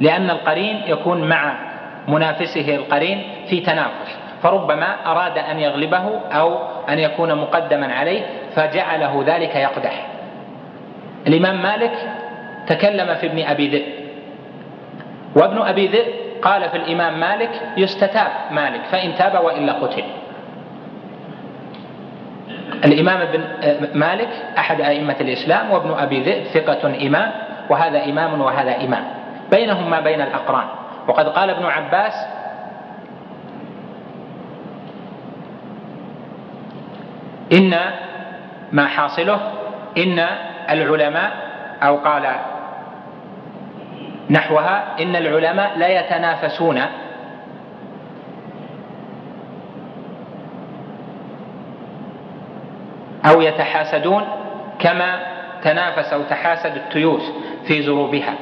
[0.01, 1.55] لأن القرين يكون مع
[2.09, 4.19] منافسه القرين في تنافس.
[4.43, 6.59] فربما أراد أن يغلبه أو
[6.89, 8.23] أن يكون مقدما عليه
[8.55, 10.07] فجعله ذلك يقدح.
[11.27, 11.93] الإمام مالك
[12.67, 13.93] تكلم في ابن أبي ذئب
[15.37, 16.13] وابن أبي ذئب
[16.43, 20.05] قال في الإمام مالك يستتاب مالك فإن تاب وإلا قتل.
[22.85, 23.45] الإمام ابن
[23.95, 24.29] مالك
[24.59, 27.33] أحد أئمة الإسلام وابن أبي ذئب ثقة إمام
[27.71, 29.05] وهذا إمام وهذا إمام.
[29.51, 30.67] بينهم ما بين الأقران.
[31.09, 32.15] وقد قال ابن عباس
[37.53, 37.75] إن
[38.73, 39.41] ما حاصله
[39.99, 40.27] إن
[40.71, 41.31] العلماء
[41.83, 42.27] أو قال
[44.31, 46.81] نحوها إن العلماء لا يتنافسون
[53.27, 54.23] أو يتحاسدون
[54.79, 55.21] كما
[55.63, 57.33] تنافس أو تحاسد التيوس
[57.65, 58.35] في زروبها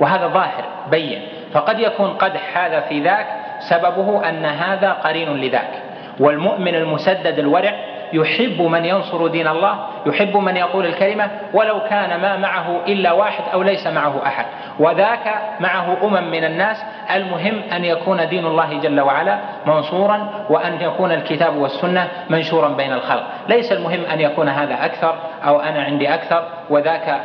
[0.00, 1.22] وهذا ظاهر بين.
[1.52, 3.26] فقد يكون قدح هذا في ذاك
[3.58, 5.82] سببه أن هذا قرين لذاك.
[6.20, 7.74] والمؤمن المسدد الورع
[8.12, 13.44] يحب من ينصر دين الله يحب من يقول الكلمة ولو كان ما معه إلا واحد
[13.52, 14.46] أو ليس معه أحد.
[14.78, 16.84] وذاك معه أمم من الناس
[17.14, 23.26] المهم أن يكون دين الله جل وعلا منصورا وأن يكون الكتاب والسنة منشورا بين الخلق.
[23.48, 25.14] ليس المهم أن يكون هذا أكثر
[25.46, 27.20] أو أنا عندي أكثر وذاك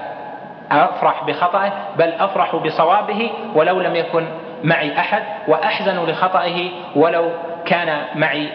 [0.72, 4.26] أفرح بخطأه بل أفرح بصوابه ولو لم يكن
[4.64, 7.30] معي أحد وأحزن لخطئه ولو
[7.66, 8.50] كان معي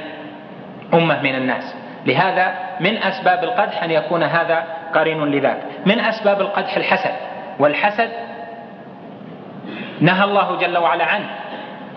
[0.94, 1.85] أمة من الناس.
[2.06, 5.58] لهذا من أسباب القدح أن يكون هذا قرين لذاك.
[5.86, 7.12] من أسباب القدح الحسد.
[7.58, 8.10] والحسد
[10.00, 11.26] نهى الله جل وعلا عنه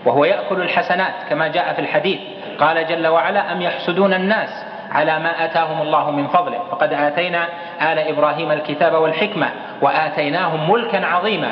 [0.04, 2.20] وهو يأكل الحسنات كما جاء في الحديث.
[2.60, 7.48] قال جل وعلا أم يحسدون الناس على ما آتاهم الله من فضله؟ فقد آتينا
[7.92, 9.50] آل إبراهيم الكتاب والحكمة
[9.82, 11.50] وآتيناهم ملكا عظيما.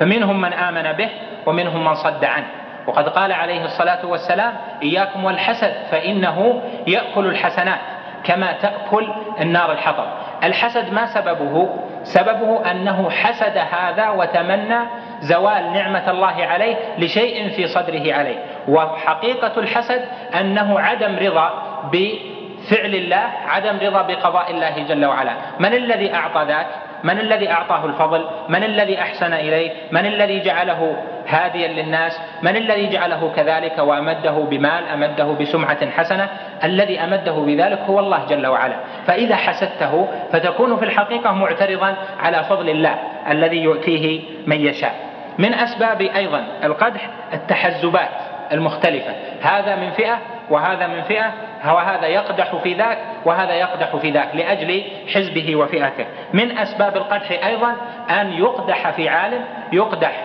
[0.00, 1.08] فمنهم من آمن به
[1.46, 2.46] ومنهم من صد عنه.
[2.86, 4.52] وقد قال عليه الصلاة والسلام
[4.82, 7.80] إياكم والحسد فإنه يأكل الحسنات.
[8.26, 9.08] كما تأكل
[9.40, 10.06] النار الحطب.
[10.44, 11.68] الحسد ما سببه؟
[12.02, 14.78] سببه أنه حسد هذا وتمنى
[15.20, 18.38] زوال نعمة الله عليه لشيء في صدره عليه.
[18.68, 20.04] وحقيقة الحسد
[20.40, 21.50] أنه عدم رضا
[21.92, 25.32] بفعل الله عدم رضا بقضاء الله جل وعلا.
[25.58, 26.66] من الذي أعطى ذاك؟
[27.06, 30.96] من الذي أعطاه الفضل؟ من الذي أحسن إليه؟ من الذي جعله
[31.28, 36.28] هاديا للناس؟ من الذي جعله كذلك وأمده بمال أمده بسمعة حسنة؟
[36.64, 38.76] الذي أمده بذلك هو الله جل وعلا.
[39.06, 42.94] فإذا حسدته فتكون في الحقيقة معترضا على فضل الله
[43.30, 44.94] الذي يؤتيه من يشاء.
[45.38, 48.10] من أسباب أيضا القدح التحزبات
[48.52, 49.12] المختلفة.
[49.42, 50.18] هذا من فئة
[50.50, 51.32] وهذا من فئة
[51.66, 54.82] وهذا يقدح في ذاك وهذا يقدح في ذاك لأجل
[55.14, 56.06] حزبه وفئته.
[56.32, 57.76] من أسباب القدح أيضا
[58.10, 60.24] أن يقدح في عالم يقدح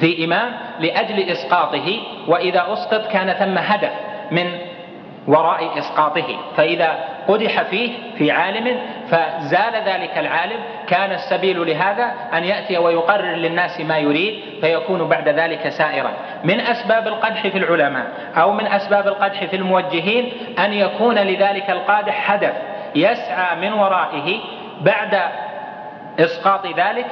[0.00, 1.98] في إمام لأجل إسقاطه
[2.28, 3.92] وإذا أسقط كان ثم هدف
[4.30, 4.46] من
[5.26, 6.38] وراء إسقاطه.
[6.56, 6.98] فإذا
[7.28, 8.76] قدح فيه في عالم
[9.10, 10.60] فزال ذلك العالم.
[10.88, 16.10] كان السبيل لهذا أن يأتي ويقرر للناس ما يريد فيكون بعد ذلك سائرا.
[16.44, 22.30] من أسباب القدح في العلماء أو من أسباب القدح في الموجهين أن يكون لذلك القادح
[22.30, 22.52] هدف
[22.94, 24.40] يسعى من ورائه
[24.80, 25.20] بعد
[26.20, 27.06] إسقاط ذلك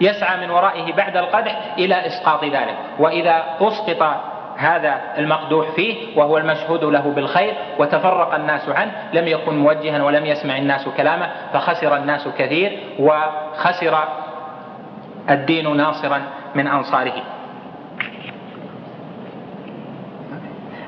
[0.00, 2.76] يسعى من ورائه بعد القدح إلى إسقاط ذلك.
[2.98, 4.31] وإذا أسقط
[4.62, 10.58] هذا المقدوح فيه وهو المشهود له بالخير وتفرق الناس عنه لم يكن موجها ولم يسمع
[10.58, 13.98] الناس كلامه فخسر الناس كثير وخسر
[15.30, 16.22] الدين ناصرا
[16.54, 17.22] من أنصاره.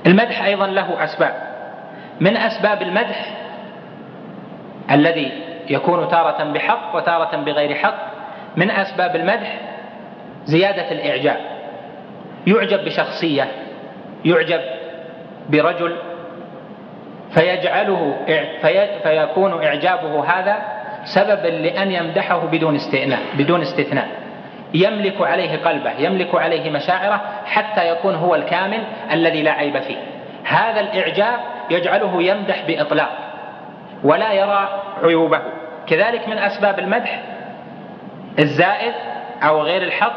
[0.07, 1.35] المدح أيضا له أسباب.
[2.21, 3.27] من أسباب المدح
[4.91, 5.33] الذي
[5.69, 7.95] يكون تارة بحق وتارة بغير حق
[8.57, 9.61] من أسباب المدح
[10.45, 11.41] زيادة الإعجاب
[12.47, 13.64] يعجب بشخصية
[14.25, 14.61] يعجب
[15.49, 15.97] برجل
[17.35, 18.17] فيجعله
[18.63, 20.57] في فيكون إعجابه هذا
[21.05, 24.09] سببا لأن يمدحه بدون استئناء بدون استثناء.
[24.75, 29.97] يملك عليه قلبه يملك عليه مشاعره حتى يكون هو الكامل الذي لا عيب فيه.
[30.45, 33.11] هذا الإعجاب يجعله يمدح بإطلاق
[34.05, 34.69] ولا يرى
[35.03, 35.41] عيوبه.
[35.87, 37.23] كذلك من أسباب المدح
[38.39, 38.95] الزائد
[39.43, 40.15] أو غير الحق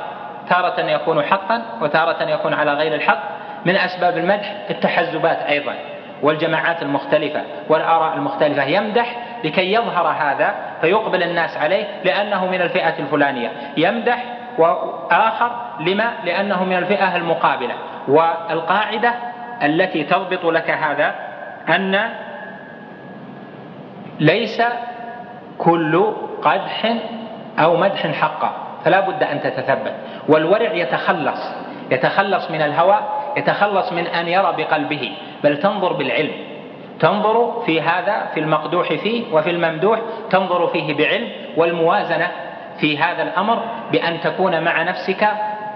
[0.50, 3.37] تارة يكون حقا وتارة يكون على غير الحق.
[3.68, 5.74] من أسباب المدح التحزبات أيضا
[6.22, 8.64] والجماعات المختلفة والآراء المختلفة.
[8.64, 13.52] يمدح لكي يظهر هذا فيقبل الناس عليه لأنه من الفئة الفلانية.
[13.78, 14.24] يمدح
[14.58, 17.74] وآخر لما؟ لأنه من الفئة المقابلة.
[18.08, 19.14] والقاعدة
[19.64, 21.16] التي تضبط لك هذا
[21.70, 22.10] أن
[24.20, 24.62] ليس
[25.58, 26.96] كل قدح
[27.60, 28.52] أو مدح حقا
[28.86, 29.94] فلا بد أن تتثبت.
[30.30, 31.56] والورع يتخلص
[31.92, 33.00] يتخلص من الهوى
[33.38, 35.12] يتخلص من أن يرى بقلبه
[35.44, 36.32] بل تنظر بالعلم.
[37.00, 40.00] تنظر في هذا في المقدوح فيه وفي الممدوح
[40.30, 42.32] تنظر فيه بعلم والموازنة
[42.80, 45.28] في هذا الأمر بأن تكون مع نفسك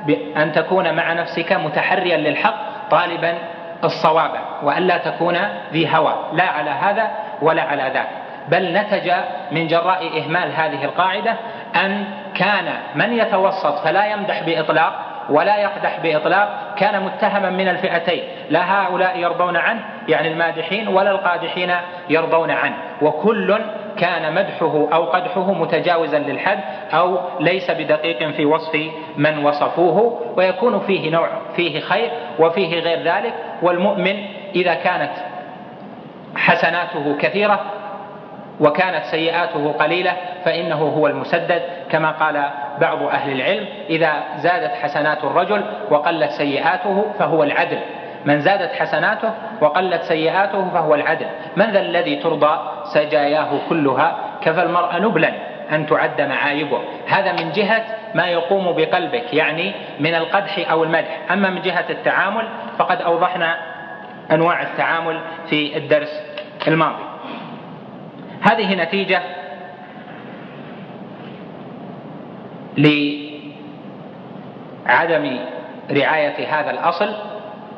[0.06, 2.56] بأن تكون مع نفسك متحريا للحق
[2.92, 3.38] طالبا
[3.84, 4.32] الصواب
[4.64, 5.38] وألا تكون
[5.74, 6.16] ذي هوى.
[6.34, 8.08] لا على هذا ولا على ذاك.
[8.48, 9.12] بل نتج
[9.52, 11.36] من جراء إهمال هذه القاعدة
[11.76, 18.72] أن كان من يتوسط فلا يمدح بإطلاق ولا يقدح بإطلاق كان متهما من الفئتين لا
[18.72, 21.72] هؤلاء يرضون عنه يعني المادحين ولا القادحين
[22.10, 22.76] يرضون عنه.
[23.02, 23.58] وكل
[23.98, 26.60] كان مدحه أو قدحه متجاوزا للحد
[26.94, 28.80] أو ليس بدقيق في وصف
[29.18, 33.34] من وصفوه ويكون فيه نوع فيه خير وفيه غير ذلك.
[33.62, 34.26] والمؤمن
[34.56, 35.12] إذا كانت
[36.36, 37.60] حسناته كثيرة
[38.62, 40.14] وكانت سيئاته قليلة
[40.46, 42.50] فإنه هو المسدد كما قال
[42.82, 47.80] بعض أهل العلم إذا زادت حسنات الرجل وقلت سيئاته فهو العدل.
[48.26, 51.26] من زادت حسناته وقلت سيئاته فهو العدل.
[51.56, 55.32] من ذا الذي ترضى سجاياه كلها؟ كفى المرء نبلا
[55.72, 56.80] أن تعد معايبه.
[57.08, 57.84] هذا من جهة
[58.16, 61.18] ما يقوم بقلبك يعني من القدح أو المدح.
[61.32, 62.48] أما من جهة التعامل
[62.78, 63.58] فقد أوضحنا
[64.32, 66.24] أنواع التعامل في الدرس
[66.68, 67.11] الماضي.
[68.42, 69.22] هذه نتيجة
[74.88, 75.40] لعدم
[75.92, 77.16] رعاية هذا الأصل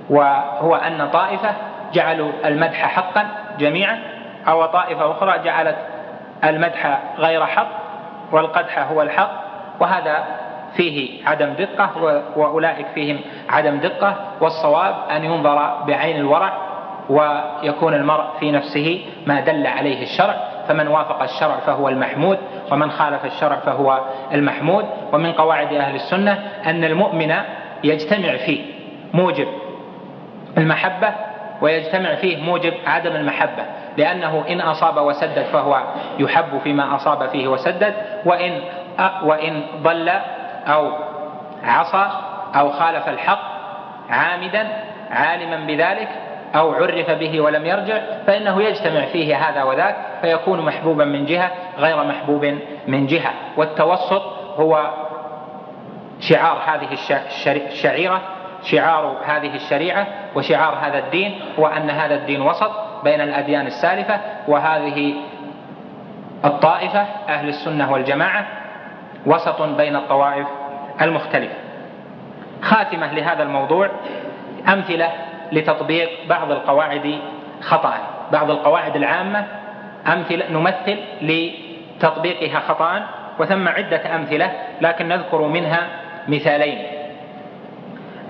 [0.10, 1.54] وهو أن طائفة
[1.94, 3.28] جعلوا المدح حقا
[3.60, 4.00] جميعا
[4.48, 5.78] أو طائفة أخرى جعلت
[6.44, 7.68] المدح غير حق
[8.32, 9.32] والقدح هو الحق
[9.80, 10.24] وهذا
[10.76, 11.90] فيه عدم دقة
[12.36, 16.54] وأولئك فيهم عدم دقة والصواب أن ينظر بعين الورع
[17.10, 20.53] ويكون المرء في نفسه ما دل عليه الشرع.
[20.68, 22.38] فمن وافق الشرع فهو المحمود
[22.72, 24.02] ومن خالف الشرع فهو
[24.34, 24.86] المحمود.
[25.14, 27.34] ومن قواعد أهل السنة أن المؤمن
[27.84, 28.66] يجتمع فيه
[29.14, 29.48] موجب
[30.58, 31.14] المحبة
[31.62, 33.64] ويجتمع فيه موجب عدم المحبة
[33.98, 35.84] لأنه إن أصاب وسدد فهو
[36.20, 37.94] يحب فيما أصاب فيه وسدد
[38.26, 38.62] وإن
[39.24, 40.10] وإن ضل
[40.68, 40.92] أو
[41.64, 42.08] عصى
[42.56, 43.40] أو خالف الحق
[44.10, 44.68] عامدا
[45.12, 46.10] عالما بذلك
[46.56, 52.04] أو عرف به ولم يرجع فإنه يجتمع فيه هذا وذاك فيكون محبوبا من جهة غير
[52.04, 52.46] محبوب
[52.88, 53.32] من جهة.
[53.58, 54.22] والتوسط
[54.58, 54.90] هو
[56.20, 56.88] شعار هذه
[57.72, 58.22] الشعيرة
[58.64, 62.72] شعار هذه الشريعة وشعار هذا الدين هو أن هذا الدين وسط
[63.04, 65.14] بين الأديان السالفة وهذه
[66.46, 68.46] الطائفة أهل السنة والجماعة
[69.26, 70.48] وسط بين الطوائف
[71.02, 71.56] المختلفة.
[72.62, 73.90] خاتمة لهذا الموضوع
[74.68, 75.10] أمثلة
[75.52, 77.20] لتطبيق بعض القواعد
[77.62, 77.94] خطأ.
[78.32, 79.46] بعض القواعد العامة
[80.08, 83.08] أمثلة نمثل لتطبيقها خطأ
[83.40, 85.88] وثم عدة أمثلة لكن نذكر منها
[86.28, 86.86] مثالين.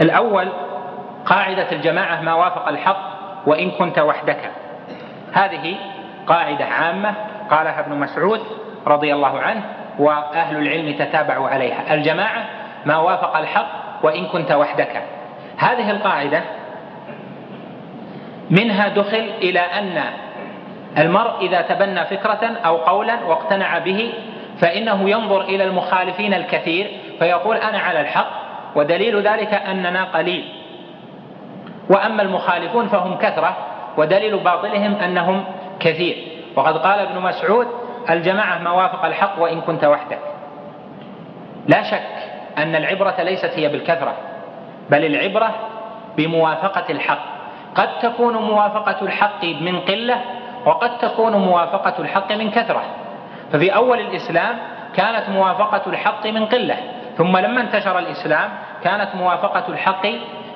[0.02, 0.50] الأول
[1.26, 3.14] قاعدة الجماعة ما وافق الحق
[3.46, 4.52] وإن كنت وحدك.
[5.34, 5.76] هذه
[6.28, 7.14] قاعدة عامة
[7.52, 8.42] قالها ابن مسعود
[8.88, 9.62] رضي الله عنه
[10.00, 11.94] وأهل العلم تتابعوا عليها.
[11.94, 12.46] الجماعة
[12.86, 13.68] ما وافق الحق
[14.04, 15.02] وإن كنت وحدك.
[15.58, 16.42] هذه القاعدة
[18.50, 20.04] منها دخل إلى أن
[20.98, 24.14] المرء إذا تبنى فكرة أو قولا واقتنع به
[24.58, 28.28] فإنه ينظر إلى المخالفين الكثير فيقول أنا على الحق
[28.76, 30.46] ودليل ذلك أننا قليل.
[31.90, 33.58] وأما المخالفون فهم كثرة
[33.98, 35.44] ودليل باطلهم أنهم
[35.80, 36.18] كثير.
[36.56, 37.68] وقد قال ابن مسعود
[38.10, 40.20] الجماعة ما وافق الحق وإن كنت وحدك.
[41.68, 42.10] لا شك
[42.58, 44.14] أن العبرة ليست هي بالكثرة
[44.90, 45.52] بل العبرة
[46.18, 47.33] بموافقة الحق.
[47.76, 50.22] قد تكون موافقة الحق من قلة
[50.66, 52.84] وقد تكون موافقة الحق من كثرة.
[53.52, 54.58] ففي أول الإسلام
[54.96, 56.78] كانت موافقة الحق من قلة
[57.18, 58.50] ثم لما انتشر الإسلام
[58.84, 60.06] كانت موافقة الحق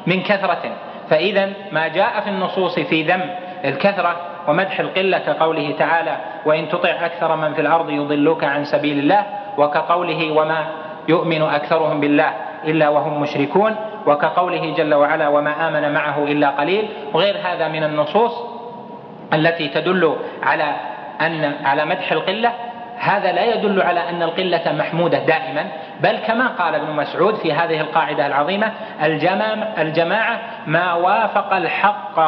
[0.07, 0.71] من كثرة.
[1.09, 3.29] فإذا ما جاء في النصوص في ذم
[3.65, 4.15] الكثرة
[4.47, 9.25] ومدح القلة كقوله تعالى وإن تطع أكثر من في الأرض يضلوك عن سبيل الله
[9.57, 10.65] وكقوله وما
[11.07, 13.75] يؤمن أكثرهم بالله إلا وهم مشركون
[14.07, 18.31] وكقوله جل وعلا وما آمن معه إلا قليل وغير هذا من النصوص
[19.33, 20.75] التي تدل على
[21.21, 22.51] أن على مدح القلة
[22.99, 25.65] هذا لا يدل على أن القلة محمودة دائما
[25.99, 28.71] بل كما قال ابن مسعود في هذه القاعدة العظيمة
[29.77, 32.19] الجماعة ما وافق الحق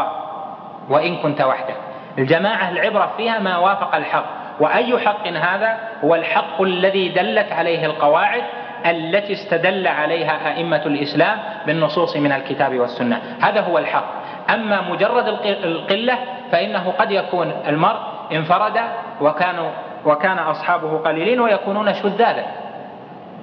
[0.90, 1.76] وإن كنت وحدك.
[2.18, 4.26] الجماعة العبرة فيها ما وافق الحق
[4.60, 8.44] وأي حق هذا هو الحق الذي دلت عليه القواعد
[8.86, 13.22] التي استدل عليها أئمة الإسلام بالنصوص من الكتاب والسنة.
[13.42, 14.06] هذا هو الحق.
[14.54, 15.28] أما مجرد
[15.64, 16.18] القلة
[16.52, 18.00] فإنه قد يكون المرء
[18.32, 18.80] انفرد
[19.22, 19.70] وكانوا
[20.06, 22.46] وكان أصحابه قليلين ويكونون شذاذا.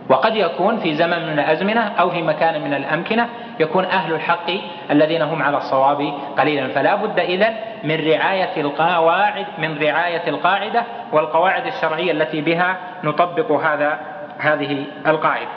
[0.09, 3.28] وقد يكون في زمن من الأزمنة أو في مكان من الأمكنة
[3.61, 4.51] يكون أهل الحق
[4.91, 6.68] الذين هم على الصواب قليلا.
[6.68, 10.82] فلا بد إذن من رعاية القواعد من رعاية القاعدة
[11.12, 15.49] والقواعد الشرعية التي بها نطبق هذا هذه القاعدة.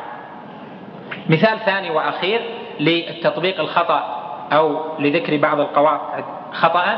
[1.30, 2.42] مثال ثاني وأخير
[2.80, 4.20] للتطبيق الخطأ
[4.54, 6.24] أو لذكر بعض القواعد.
[6.54, 6.98] خطأ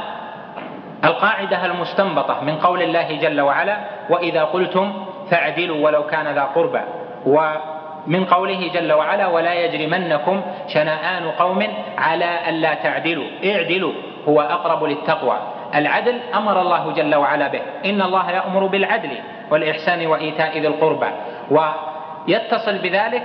[1.04, 3.78] القاعدة المستنبطة من قول الله جل وعلا
[4.10, 4.94] وإذا قلتم
[5.32, 6.82] فاعدلوا ولو كان ذا قربى
[7.26, 11.68] ومن قوله جل وعلا ولا يجرمنكم شنآن قوم
[11.98, 13.94] على ألا تعدلوا اعدلوا
[14.28, 15.38] هو أقرب للتقوى.
[15.76, 17.62] العدل أمر الله جل وعلا به.
[17.86, 19.10] إن الله يأمر بالعدل
[19.52, 21.08] والإحسان وإيتاء ذي القربى.
[21.52, 23.24] ويتصل بذلك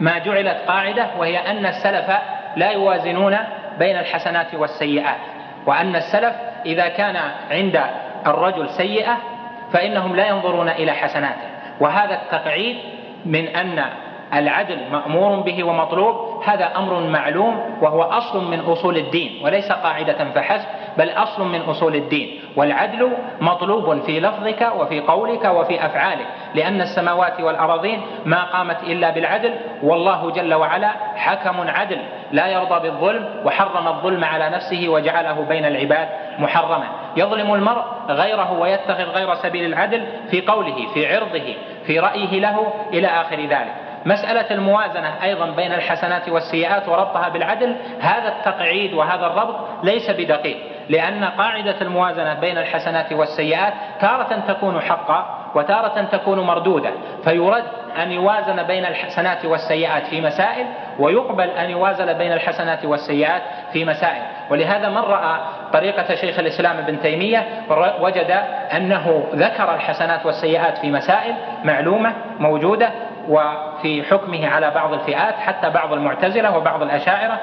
[0.00, 2.10] ما جعلت قاعدة وهي أن السلف
[2.56, 3.36] لا يوازنون
[3.78, 5.18] بين الحسنات والسيئات
[5.66, 6.34] وأن السلف
[6.66, 7.16] إذا كان
[7.50, 7.80] عند
[8.26, 9.16] الرجل سيئة
[9.72, 11.50] فإنهم لا ينظرون إلى حسناته.
[11.80, 12.76] وهذا التقعيد
[13.24, 13.84] من أن
[14.34, 20.68] العدل مأمور به ومطلوب هذا أمر معلوم وهو أصل من أصول الدين وليس قاعدة فحسب.
[20.98, 27.40] بل أصل من أصول الدين والعدل مطلوب في لفظك وفي قولك وفي أفعالك لأن السماوات
[27.40, 31.98] والأراضين ما قامت إلا بالعدل والله جل وعلا حكم عدل
[32.32, 36.86] لا يرضى بالظلم وحرم الظلم على نفسه وجعله بين العباد محرما.
[37.16, 41.54] يظلم المرء غيره ويتخذ غير سبيل العدل في قوله في عرضه
[41.86, 43.74] في رأيه له إلى آخر ذلك.
[44.06, 50.56] مسألة الموازنة أيضا بين الحسنات والسيئات وربطها بالعدل هذا التقعيد وهذا الربط ليس بدقيق.
[50.88, 56.90] لأن قاعدة الموازنة بين الحسنات والسيئات تارة تكون حقا وتارة تكون مردودة
[57.24, 57.64] فيرد
[58.02, 60.66] أن يوازن بين الحسنات والسيئات في مسائل
[60.98, 64.22] ويقبل أن يوازن بين الحسنات والسيئات في مسائل.
[64.50, 65.40] ولهذا من رأى
[65.72, 67.46] طريقة شيخ الإسلام ابن تيمية
[68.00, 68.30] وجد
[68.76, 72.90] أنه ذكر الحسنات والسيئات في مسائل معلومة موجودة
[73.28, 77.38] وفي حكمه على بعض الفئات حتى بعض المعتزلة وبعض الأشاعرة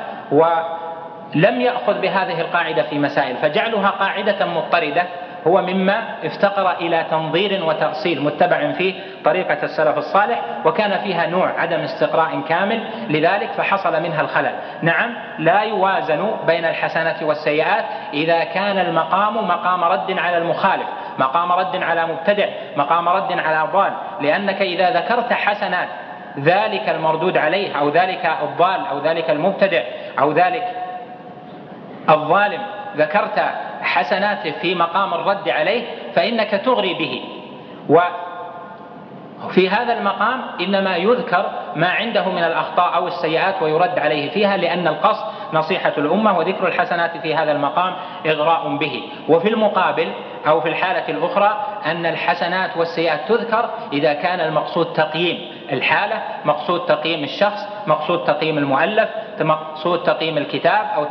[1.35, 5.03] ولم يأخذ بهذه القاعدة في مسائل فجعلها قاعدة مضطردة
[5.47, 8.93] هو مما افتقر إلى تنظير وتأصيل متبع فيه
[9.25, 14.53] طريقة السلف الصالح وكان فيها نوع عدم استقراء كامل لذلك فحصل منها الخلل.
[14.81, 20.87] نعم لا يوازن بين الحسنات والسيئات إذا كان المقام مقام رد على المخالف
[21.19, 22.45] مقام رد على مبتدع
[22.77, 25.87] مقام رد على ضال لأنك إذا ذكرت حسنات
[26.39, 29.81] ذلك المردود عليه أو ذلك الضال أو ذلك المبتدع
[30.19, 30.63] أو ذلك
[32.09, 32.61] الظالم
[32.97, 33.39] ذكرت
[33.81, 35.83] حسناته في مقام الرد عليه
[36.15, 37.23] فإنك تغري به.
[39.45, 41.45] وفي هذا المقام إنما يذكر
[41.75, 47.17] ما عنده من الأخطاء أو السيئات ويرد عليه فيها لأن القصد نصيحة الأمة وذكر الحسنات
[47.17, 47.93] في هذا المقام
[48.25, 49.03] إغراء به.
[49.29, 50.11] وفي المقابل
[50.47, 57.23] أو في الحالة الأخرى أن الحسنات والسيئات تذكر إذا كان المقصود تقييم الحالة مقصود تقييم
[57.23, 59.09] الشخص مقصود تقييم المؤلف
[59.41, 61.07] مقصود تقييم الكتاب أو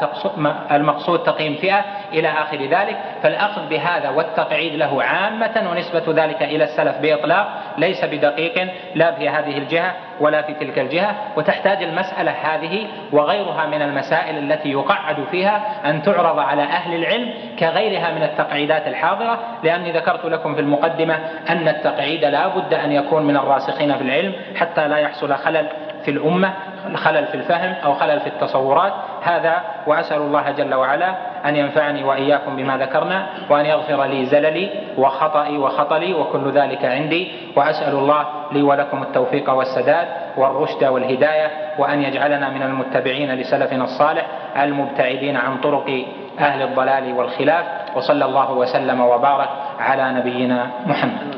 [0.70, 6.98] المقصود تقييم فئة إلى آخر ذلك فالأخذ بهذا والتقعيد له عامة ونسبة ذلك إلى السلف
[6.98, 7.48] بإطلاق
[7.78, 13.82] ليس بدقيق لا في هذه الجهة ولا في تلك الجهة وتحتاج المسألة هذه وغيرها من
[13.82, 20.24] المسائل التي يقعد فيها أن تعرض على أهل العلم كغيرها من التقعيدات الحاضرة لأني ذكرت
[20.24, 21.14] لكم في المقدمة
[21.48, 25.68] أن التقعيد لا بد أن يكون من الراسخين في العلم حتى لا يحصل خلل
[26.06, 26.52] في الأمة
[26.94, 28.92] خلل في الفهم أو خلل في التصورات.
[29.22, 31.14] هذا وأسأل الله جل وعلا
[31.46, 37.32] أن ينفعني وإياكم بما ذكرنا وأن يغفر لي زللي وخطئي وخطلي وكل ذلك عندي.
[37.56, 44.26] وأسأل الله لي ولكم التوفيق والسداد والرشد والهداية وأن يجعلنا من المتبعين لسلفنا الصالح
[44.62, 46.04] المبتعدين عن طرق
[46.38, 47.64] أهل الضلال والخلاف.
[47.96, 49.48] وصلى الله وسلم وبارك
[49.80, 51.35] على نبينا محمد.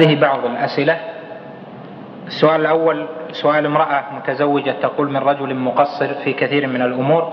[0.00, 0.96] هذه بعض الأسئلة.
[2.26, 7.32] السؤال الأول سؤال امرأة متزوجة تقول من رجل مقصر في كثير من الأمور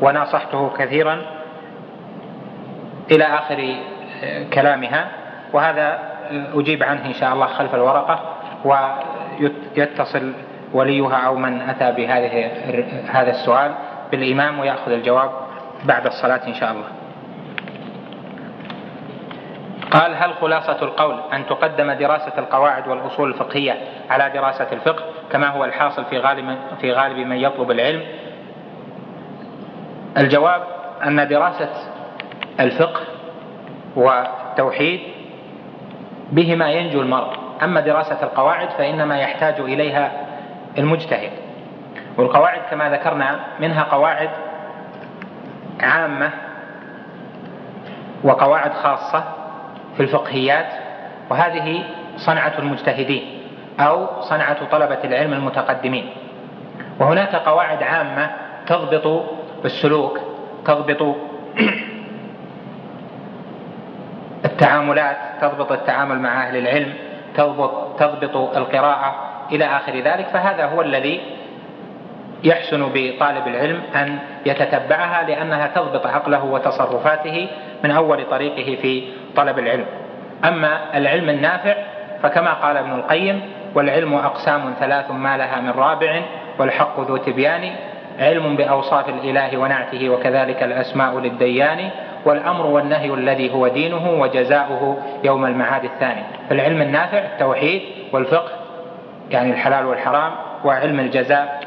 [0.00, 1.22] وناصحته كثيرا
[3.10, 3.74] إلى آخر
[4.52, 5.08] كلامها
[5.52, 5.98] وهذا
[6.54, 8.20] أجيب عنه إن شاء الله خلف الورقة
[8.64, 10.32] ويتصل
[10.72, 12.50] وليها أو من أتى بهذه
[13.10, 13.74] هذا السؤال
[14.12, 15.30] بالإمام ويأخذ الجواب
[15.84, 16.86] بعد الصلاة إن شاء الله.
[19.94, 23.78] قال هل خلاصة القول أن تقدم دراسة القواعد والأصول الفقهية
[24.10, 28.02] على دراسة الفقه كما هو الحاصل في غالب في غالب من يطلب العلم؟
[30.18, 30.62] الجواب
[31.04, 31.70] أن دراسة
[32.60, 33.00] الفقه
[33.96, 35.00] والتوحيد
[36.32, 37.32] بهما ينجو المرء،
[37.62, 40.12] أما دراسة القواعد فإنما يحتاج إليها
[40.78, 41.30] المجتهد
[42.18, 44.30] والقواعد كما ذكرنا منها قواعد
[45.80, 46.30] عامة
[48.24, 49.24] وقواعد خاصة
[49.96, 50.66] في الفقهيات
[51.30, 51.84] وهذه
[52.16, 53.22] صنعة المجتهدين
[53.80, 56.10] أو صنعة طلبة العلم المتقدمين.
[57.00, 58.30] وهناك قواعد عامة
[58.66, 59.24] تضبط
[59.64, 60.20] السلوك
[60.64, 61.16] تضبط
[64.44, 66.94] التعاملات تضبط التعامل مع أهل العلم
[67.36, 69.14] تضبط تضبط القراءة
[69.52, 71.20] إلى آخر ذلك فهذا هو الذي
[72.44, 77.48] يحسن بطالب العلم أن يتتبعها لأنها تضبط عقله وتصرفاته
[77.84, 79.02] من أول طريقه في
[79.36, 79.86] طلب العلم.
[80.44, 81.74] أما العلم النافع
[82.22, 83.40] فكما قال ابن القيم
[83.74, 86.22] والعلم أقسام ثلاث ما لها من رابع
[86.58, 87.70] والحق ذو تبيان
[88.20, 91.90] علم بأوصاف الإله ونعته وكذلك الأسماء للديان
[92.24, 96.22] والأمر والنهي الذي هو دينه وجزاؤه يوم المعاد الثاني.
[96.48, 97.82] فالعلم النافع التوحيد
[98.12, 98.50] والفقه
[99.30, 100.32] يعني الحلال والحرام
[100.64, 101.60] وعلم الجزاء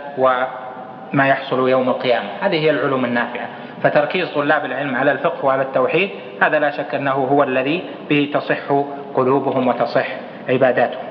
[1.13, 2.29] وما يحصل يوم القيامة.
[2.41, 3.47] هذه هي العلوم النافعة.
[3.83, 6.09] فتركيز طلاب العلم على الفقه وعلى التوحيد
[6.41, 8.83] هذا لا شك أنه هو الذي به تصح
[9.15, 10.07] قلوبهم وتصح
[10.49, 11.07] عباداتهم.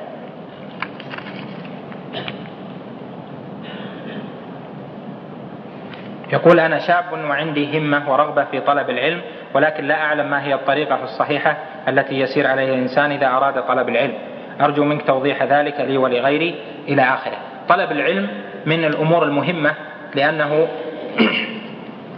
[6.33, 9.21] يقول أنا شاب وعندي همة ورغبة في طلب العلم
[9.55, 11.57] ولكن لا أعلم ما هي الطريقة الصحيحة
[11.89, 14.15] التي يسير عليها الإنسان إذا أراد طلب العلم.
[14.61, 16.55] أرجو منك توضيح ذلك لي ولغيري
[16.89, 17.37] إلى آخره.
[17.69, 18.29] طلب العلم
[18.67, 19.75] من الأمور المهمة
[20.15, 20.69] لأنه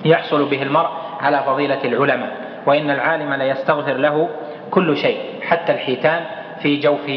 [0.05, 0.89] يحصل به المرء
[1.21, 2.31] على فضيلة العلماء
[2.67, 4.29] وإن العالم ليستغفر له
[4.71, 6.25] كل شيء حتى الحيتان
[6.63, 7.11] في جوف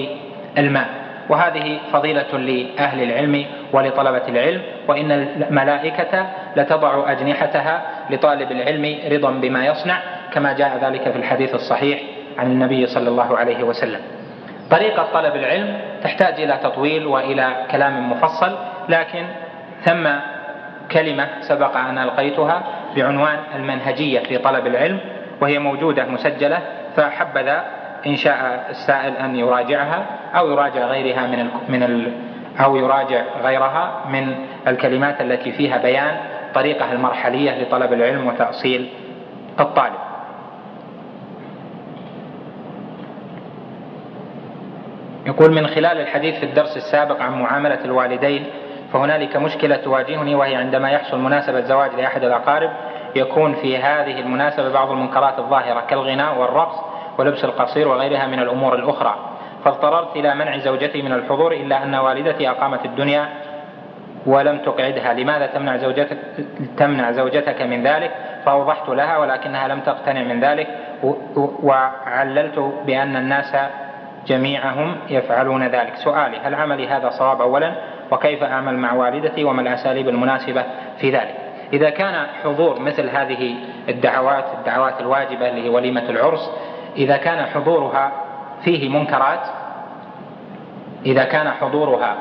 [0.58, 0.88] الماء.
[1.30, 10.00] وهذه فضيلة لأهل العلم ولطلبة العلم وإن الملائكة لتضع أجنحتها لطالب العلم رضا بما يصنع
[10.34, 12.02] كما جاء ذلك في الحديث الصحيح
[12.38, 14.00] عن النبي صلى الله عليه وسلم.
[14.72, 18.58] طريقة طلب العلم تحتاج إلى تطويل وإلى كلام مفصل
[18.90, 19.26] لكن
[19.82, 20.10] ثم
[20.92, 22.64] كلمة سبق أن ألقيتها
[22.96, 25.00] بعنوان المنهجية في طلب العلم
[25.42, 26.60] وهي موجودة مسجلة
[26.96, 27.66] فحبذا
[28.08, 32.12] إن شاء السائل أن يراجعها أو يراجع غيرها من من
[32.60, 34.36] أو يراجع غيرها من
[34.68, 36.18] الكلمات التي فيها بيان
[36.54, 38.90] طريقة المرحلية لطلب العلم وتأصيل
[39.60, 40.11] الطالب.
[45.26, 48.46] يقول من خلال الحديث في الدرس السابق عن معاملة الوالدين
[48.94, 52.70] فهنالك مشكلة تواجهني وهي عندما يحصل مناسبة زواج لأحد الأقارب
[53.16, 56.76] يكون في هذه المناسبة بعض المنكرات الظاهرة كالغناء والرقص
[57.18, 59.16] ولبس القصير وغيرها من الأمور الأخرى.
[59.66, 63.30] فاضطررت إلى منع زوجتي من الحضور إلا أن والدتي أقامت الدنيا
[64.26, 65.14] ولم تقعدها.
[65.14, 66.18] لماذا تمنع زوجتك
[66.78, 68.12] تمنع زوجتك من ذلك؟
[68.46, 70.68] فأوضحت لها ولكنها لم تقتنع من ذلك
[71.64, 73.56] وعللت بأن الناس
[74.28, 75.96] جميعهم يفعلون ذلك.
[75.96, 77.76] سؤالي هل عملي هذا صواب أولا؟
[78.12, 80.64] وكيف أعمل مع والدتي؟ وما الأساليب المناسبة
[81.00, 81.36] في ذلك؟
[81.74, 83.56] إذا كان حضور مثل هذه
[83.90, 86.52] الدعوات الدعوات الواجبة اللي هي وليمة العرس
[86.98, 88.12] إذا كان حضورها
[88.64, 89.40] فيه منكرات
[91.06, 92.16] إذا كان حضورها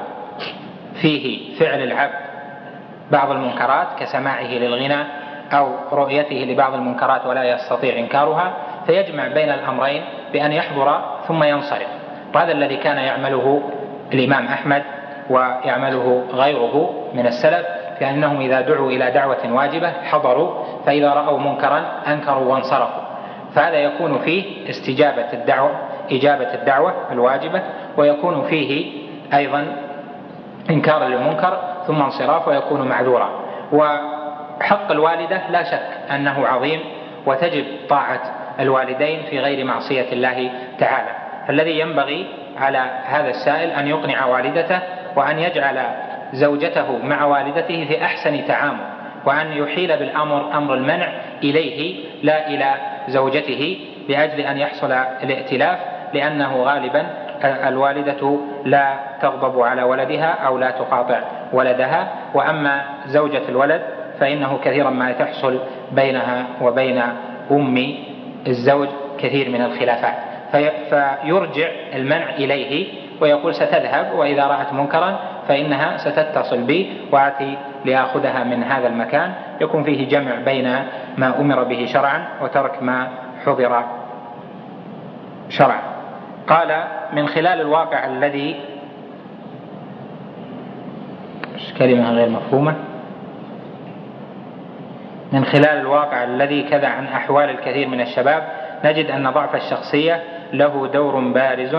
[1.00, 2.14] فيه فعل العبد
[3.10, 5.04] بعض المنكرات كسماعه للغنى
[5.52, 8.52] أو رؤيته لبعض المنكرات ولا يستطيع إنكارها
[8.86, 10.02] فيجمع بين الأمرين
[10.32, 11.88] بأن يحضر ثم ينصرف.
[12.34, 13.62] وهذا الذي كان يعمله
[14.12, 14.82] الإمام أحمد
[15.30, 17.66] ويعمله غيره من السلف
[18.00, 23.02] كأنهم إذا دعوا إلى دعوة واجبة حضروا فإذا رأوا منكرا أنكروا وانصرفوا.
[23.54, 25.70] فهذا يكون فيه استجابة الدعوة
[26.12, 27.62] إجابة الدعوة الواجبة
[27.96, 28.92] ويكون فيه
[29.34, 29.66] أيضا
[30.70, 33.30] إنكارا للمنكر ثم انصراف ويكون معذورا.
[33.72, 36.80] وحق الوالدة لا شك أنه عظيم
[37.26, 38.20] وتجب طاعة
[38.60, 41.10] الوالدين في غير معصية الله تعالى.
[41.48, 42.26] فالذي ينبغي
[42.58, 44.80] على هذا السائل أن يقنع والدته
[45.16, 45.78] وأن يجعل
[46.32, 48.86] زوجته مع والدته في أحسن تعامل
[49.24, 51.08] وأن يحيل بالأمر أمر المنع
[51.42, 52.74] إليه لا إلى
[53.08, 53.78] زوجته
[54.08, 54.92] لأجل أن يحصل
[55.22, 55.78] الائتلاف
[56.14, 57.06] لأنه غالبا
[57.44, 61.20] الوالدة لا تغضب على ولدها أو لا تقاطع
[61.52, 63.82] ولدها وأما زوجة الولد
[64.20, 65.60] فإنه كثيرا ما تحصل
[65.92, 67.02] بينها وبين
[67.50, 67.94] أم
[68.46, 68.88] الزوج
[69.18, 70.14] كثير من الخلافات.
[70.90, 72.88] فيرجع المنع إليه
[73.20, 75.18] ويقول ستذهب وإذا رأت منكرا
[75.48, 79.32] فإنها ستتصل بي وآتي لآخذها من هذا المكان.
[79.60, 80.68] يكون فيه جمع بين
[81.18, 83.08] ما أمر به شرعا وترك ما
[83.44, 83.84] حضر
[85.48, 85.80] شرعا.
[86.48, 88.56] قال من خلال الواقع الذي
[91.78, 92.74] كلمة غير مفهومة.
[95.32, 98.42] من خلال الواقع الذي كذا عن أحوال الكثير من الشباب
[98.84, 101.76] نجد أن ضعف الشخصية له دور بارز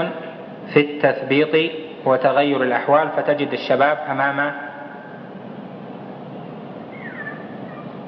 [0.73, 1.71] في التثبيط
[2.05, 4.37] وتغير الأحوال فتجد الشباب أمام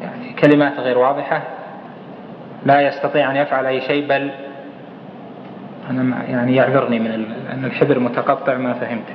[0.01, 1.41] يعني كلمات غير واضحة
[2.65, 4.31] لا يستطيع أن يفعل أي شيء بل
[5.89, 7.11] أنا يعني يعذرني من
[7.51, 9.05] أن الحبر متقطع ما فهمت.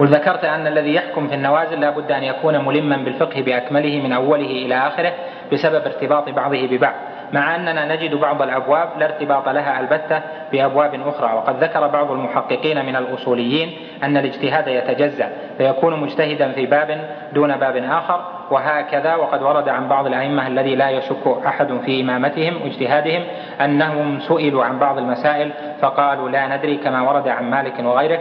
[0.00, 4.50] وذكرت أن الذي يحكم في النوازل لا بد أن يكون ملما بالفقه بأكمله من أوله
[4.50, 5.12] إلى آخره
[5.52, 6.94] بسبب ارتباط بعضه ببعض
[7.32, 10.20] مع أننا نجد بعض الأبواب لا ارتباط لها البتة
[10.52, 13.72] بأبواب أخرى وقد ذكر بعض المحققين من الأصوليين
[14.02, 15.28] أن الاجتهاد يتجزأ
[15.58, 17.00] فيكون مجتهدا في باب
[17.32, 22.62] دون باب آخر وهكذا وقد ورد عن بعض الأئمة الذي لا يشك أحد في إمامتهم
[22.62, 23.22] واجتهادهم
[23.60, 25.52] أنهم سئلوا عن بعض المسائل
[25.82, 28.18] فقالوا لا ندري كما ورد عن مالك وغيره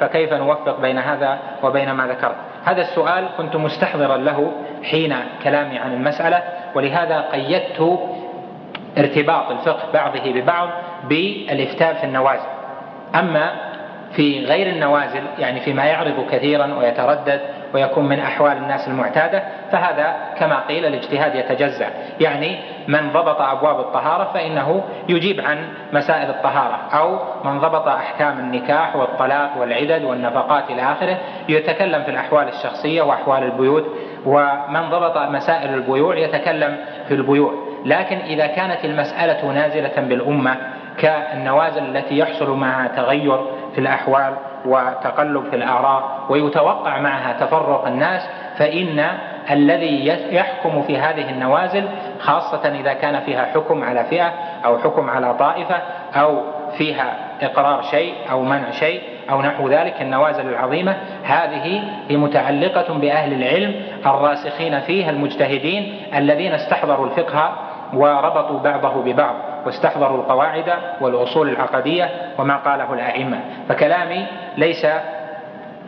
[0.00, 4.52] فكيف نوفق بين هذا وبين ما ذكرت؟ هذا السؤال كنت مستحضرا له
[4.82, 6.42] حين كلامي عن المسألة
[6.74, 7.98] ولهذا قيدت
[8.98, 10.68] ارتباط الفقه بعضه ببعض
[11.08, 12.48] بالإفتاء في النوازل.
[13.14, 13.50] أما
[14.12, 17.40] في غير النوازل يعني فيما يعرض كثيرا ويتردد
[17.74, 19.42] ويكون من أحوال الناس المعتادة
[19.72, 21.86] فهذا كما قيل الاجتهاد يتجزأ.
[22.20, 22.58] يعني
[22.88, 25.58] من ضبط أبواب الطهارة فإنه يجيب عن
[25.92, 31.18] مسائل الطهارة أو من ضبط أحكام النكاح والطلاق والعدد والنفقات إلى آخره
[31.48, 33.84] يتكلم في الأحوال الشخصية وأحوال البيوت
[34.26, 36.76] ومن ضبط مسائل البيوع يتكلم
[37.08, 37.52] في البيوع.
[37.84, 40.56] لكن إذا كانت المسألة نازلة بالأمة
[40.98, 43.40] كالنوازل التي يحصل معها تغير
[43.74, 44.34] في الأحوال
[44.64, 48.28] وتقلب في الآراء ويتوقع معها تفرق الناس
[48.58, 49.06] فإن
[49.50, 51.88] الذي يحكم في هذه النوازل
[52.20, 54.32] خاصة إذا كان فيها حكم على فئة
[54.64, 55.80] أو حكم على طائفة
[56.14, 56.42] أو
[56.78, 63.32] فيها إقرار شيء أو منع شيء أو نحو ذلك النوازل العظيمة هذه هي متعلقة بأهل
[63.32, 63.74] العلم
[64.06, 67.52] الراسخين فيها المجتهدين الذين استحضروا الفقه
[67.94, 69.34] وربطوا بعضه ببعض
[69.66, 73.40] واستحضروا القواعد والأصول العقدية وما قاله الأئمة.
[73.68, 74.86] فكلامي ليس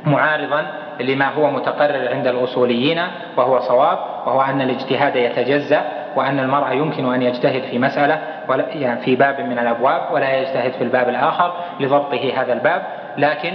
[0.07, 0.67] معارضا
[1.01, 3.03] لما هو متقرر عند الأصوليين
[3.37, 5.83] وهو صواب وهو أن الاجتهاد يتجزأ
[6.17, 8.19] وأن المرء يمكن أن يجتهد في مسألة
[8.49, 12.83] يعني في باب من الأبواب ولا يجتهد في الباب الآخر لضبطه هذا الباب.
[13.19, 13.53] لكن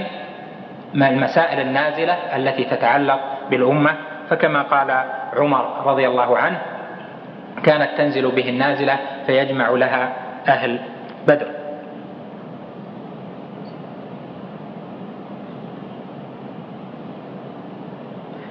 [0.95, 3.19] المسائل النازلة التي تتعلق
[3.49, 3.95] بالأمة
[4.30, 5.03] فكما قال
[5.38, 6.59] عمر رضي الله عنه
[7.65, 10.14] كانت تنزل به النازلة فيجمع لها
[10.48, 10.80] أهل
[11.27, 11.48] بدر.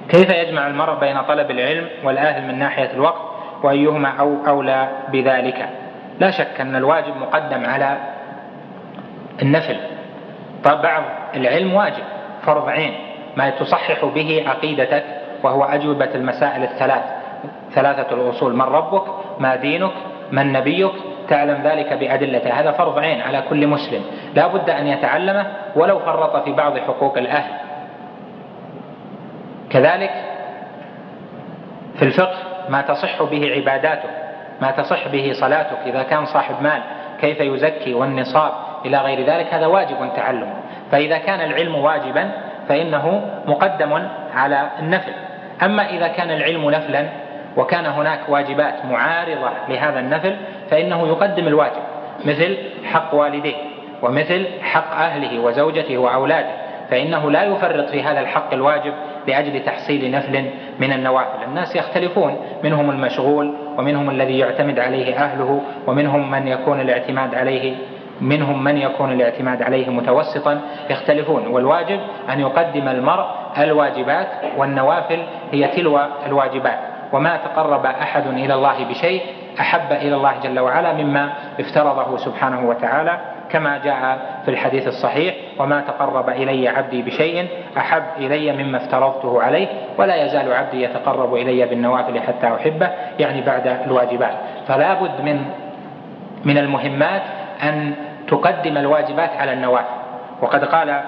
[0.09, 3.21] كيف يجمع المرء بين طلب العلم والأهل من ناحية الوقت؟
[3.63, 5.69] وأيهما أو أولى بذلك؟
[6.19, 7.97] لا شك أن الواجب مقدم على
[9.41, 9.77] النفل.
[10.63, 11.03] طب بعض
[11.35, 12.03] العلم واجب
[12.45, 12.93] فرض عين
[13.37, 15.03] ما تصحح به عقيدتك
[15.43, 17.18] وهو أجوبة المسائل الثلاث.
[17.73, 19.03] ثلاثة الأصول من ربك
[19.39, 19.91] ما دينك
[20.31, 20.91] من نبيك
[21.27, 22.53] تعلم ذلك بأدلته.
[22.53, 24.01] هذا فرض عين على كل مسلم.
[24.35, 25.45] لا بد أن يتعلمه
[25.75, 27.51] ولو فرط في بعض حقوق الأهل.
[29.69, 30.11] كذلك
[31.95, 32.37] في الفقه
[32.69, 34.09] ما تصح به عباداتك
[34.61, 36.81] ما تصح به صلاتك إذا كان صاحب مال
[37.21, 38.51] كيف يزكي والنصاب
[38.85, 40.53] إلى غير ذلك هذا واجب تعلمه.
[40.91, 42.31] فإذا كان العلم واجبا
[42.69, 45.13] فإنه مقدم على النفل.
[45.63, 47.05] أما إذا كان العلم نفلا
[47.57, 50.35] وكان هناك واجبات معارضة لهذا النفل
[50.71, 51.81] فإنه يقدم الواجب
[52.25, 53.55] مثل حق والديه
[54.01, 58.93] ومثل حق أهله وزوجته وأولاده فإنه لا يفرط في هذا الحق الواجب
[59.27, 60.45] لأجل تحصيل نفل
[60.79, 61.43] من النوافل.
[61.47, 67.75] الناس يختلفون منهم المشغول ومنهم الذي يعتمد عليه أهله ومنهم من يكون الاعتماد عليه
[68.21, 71.47] منهم من يكون الاعتماد عليه متوسطا يختلفون.
[71.47, 71.99] والواجب
[72.33, 73.25] أن يقدم المرء
[73.57, 74.27] الواجبات
[74.57, 75.19] والنوافل
[75.51, 76.79] هي تلو الواجبات.
[77.13, 79.21] وما تقرب أحد إلى الله بشيء
[79.59, 81.29] أحب إلى الله جل وعلا مما
[81.59, 83.19] افترضه سبحانه وتعالى
[83.49, 89.67] كما جاء في الحديث الصحيح وما تقرب إلي عبدي بشيء أحب إلي مما افترضته عليه
[89.97, 94.33] ولا يزال عبدي يتقرب إلي بالنوافل حتى أحبه يعني بعد الواجبات.
[94.67, 95.45] فلا بد من
[96.45, 97.21] من المهمات
[97.63, 97.93] أن
[98.27, 99.99] تقدم الواجبات على النوافل.
[100.41, 101.01] وقد قال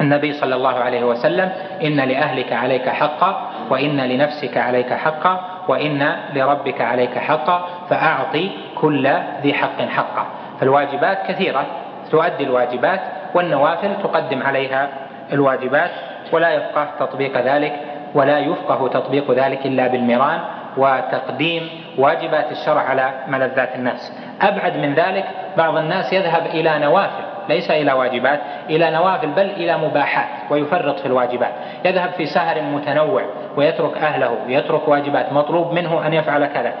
[0.00, 1.52] النبي صلى الله عليه وسلم
[1.82, 9.08] إن لأهلك عليك حقا وإن لنفسك عليك حقا وإن لربك عليك حقا فأعطي كل
[9.42, 10.26] ذي حق حقا
[10.60, 11.66] فالواجبات كثيرة
[12.10, 13.00] تؤدي الواجبات
[13.34, 14.88] والنوافل تقدم عليها
[15.32, 15.90] الواجبات
[16.32, 17.72] ولا يفقه تطبيق ذلك
[18.14, 20.40] ولا يفقه تطبيق ذلك إلا بالمران
[20.76, 21.68] وتقديم
[21.98, 24.12] واجبات الشرع على ملذات الناس
[24.42, 25.24] أبعد من ذلك
[25.56, 31.06] بعض الناس يذهب إلى نوافل ليس إلى واجبات إلى نوافل بل إلى مباحات ويفرط في
[31.06, 31.52] الواجبات.
[31.84, 33.22] يذهب في سهر متنوع
[33.56, 36.72] ويترك أهله ويترك واجبات مطلوب منه أن يفعل كذا.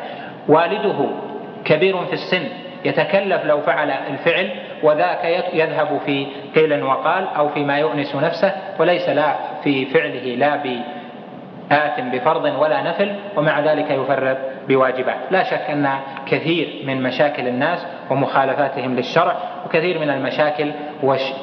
[0.48, 1.06] والده
[1.64, 2.48] كبير في السن
[2.84, 4.50] يتكلف لو فعل الفعل
[4.82, 9.34] وذاك يذهب في قيل وقال أو فيما يؤنس نفسه وليس لا
[9.64, 10.60] في فعله لا
[11.72, 14.36] آت بفرض ولا نفل ومع ذلك يفرط
[14.68, 15.16] بواجبات.
[15.30, 15.88] لا شك أن
[16.26, 19.36] كثير من مشاكل الناس ومخالفاتهم للشرع
[19.66, 20.72] وكثير من المشاكل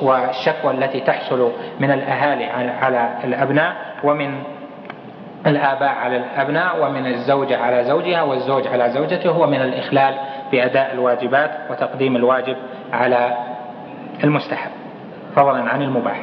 [0.01, 2.45] والشكوى التي تحصل من الأهالي
[2.81, 4.43] على الأبناء ومن
[5.47, 10.15] الآباء على الأبناء ومن الزوجة على زوجها والزوج على زوجته هو من الإخلال
[10.51, 12.57] بأداء الواجبات وتقديم الواجب
[12.93, 13.37] على
[14.23, 14.71] المستحب.
[15.35, 16.21] فضلا عن المباح.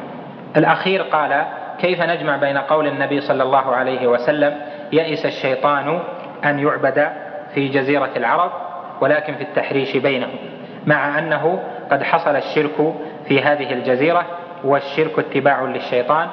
[0.57, 1.45] الأخير قال
[1.79, 4.53] كيف نجمع بين قول النبي صلى الله عليه وسلم
[4.91, 5.99] يئس الشيطان
[6.45, 7.09] أن يعبد
[7.53, 8.51] في جزيرة العرب
[9.01, 10.35] ولكن في التحريش بينهم
[10.85, 11.59] مع أنه
[11.91, 12.93] قد حصل الشرك
[13.27, 14.25] في هذه الجزيرة
[14.63, 16.27] والشرك اتباع للشيطان.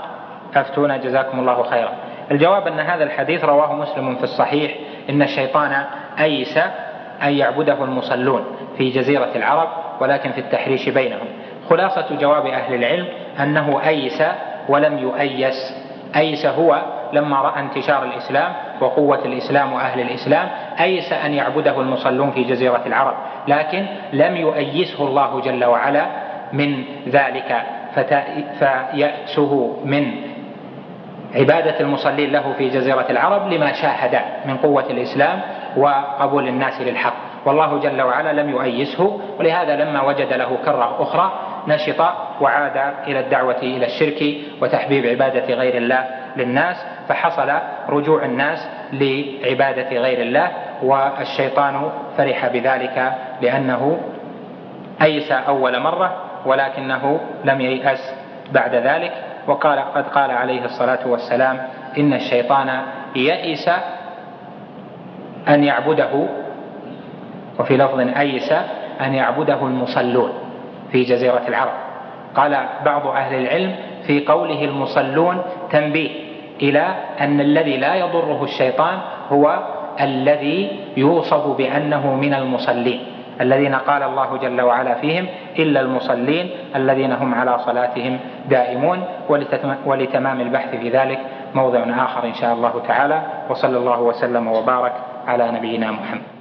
[0.54, 1.92] أفتونا جزاكم الله خيرا.
[2.30, 4.74] الجواب أن هذا الحديث رواه مسلم في الصحيح
[5.10, 5.84] إن الشيطان
[6.20, 6.58] أيس
[7.22, 8.44] أن يعبده المصلون
[8.78, 9.68] في جزيرة العرب
[10.00, 11.26] ولكن في التحريش بينهم.
[11.70, 13.06] خلاصة جواب أهل العلم
[13.40, 14.22] أنه أيس
[14.68, 15.74] ولم يؤيس.
[16.16, 16.82] أيس هو
[17.12, 20.48] لما رأى انتشار الإسلام وقوة الإسلام وأهل الإسلام
[20.80, 23.14] أيس أن يعبده المصلون في جزيرة العرب.
[23.48, 26.06] لكن لم يؤيسه الله جل وعلا
[26.52, 27.62] من ذلك
[28.58, 30.12] فيأسه من
[31.34, 35.40] عبادة المصلين له في جزيرة العرب لما شاهد من قوة الإسلام
[35.76, 37.14] وقبول الناس للحق.
[37.46, 41.32] والله جل وعلا لم يؤيسه ولهذا لما وجد له كرة أخرى
[41.68, 42.00] نشط
[42.40, 46.04] وعاد إلى الدعوة إلى الشرك وتحبيب عبادة غير الله
[46.36, 46.76] للناس.
[47.10, 47.52] فحصل
[47.88, 50.50] رجوع الناس لعبادة غير الله
[50.82, 53.12] والشيطان فرح بذلك
[53.42, 54.00] لأنه
[55.02, 56.16] أيس أول مرة
[56.46, 58.14] ولكنه لم ييأس
[58.52, 59.12] بعد ذلك.
[59.46, 61.66] وقال قد قال عليه الصلاة والسلام
[61.98, 62.82] إن الشيطان
[63.16, 63.70] يئس
[65.48, 66.26] أن يعبده
[67.58, 68.52] وفي لفظ أيس
[69.00, 70.32] أن يعبده المصلون
[70.92, 71.72] في جزيرة العرب.
[72.34, 73.76] قال بعض أهل العلم
[74.06, 76.29] في قوله المصلون تنبيه
[76.62, 78.98] إلى أن الذي لا يضره الشيطان
[79.32, 79.58] هو
[80.00, 83.00] الذي يوصف بأنه من المصلين
[83.40, 85.26] الذين قال الله جل وعلا فيهم
[85.58, 88.18] إلا المصلين الذين هم على صلاتهم
[88.48, 89.04] دائمون
[89.86, 91.18] ولتمام البحث في ذلك
[91.54, 94.92] موضع آخر إن شاء الله تعالى وصلى الله وسلم وبارك
[95.26, 96.39] على نبينا محمد.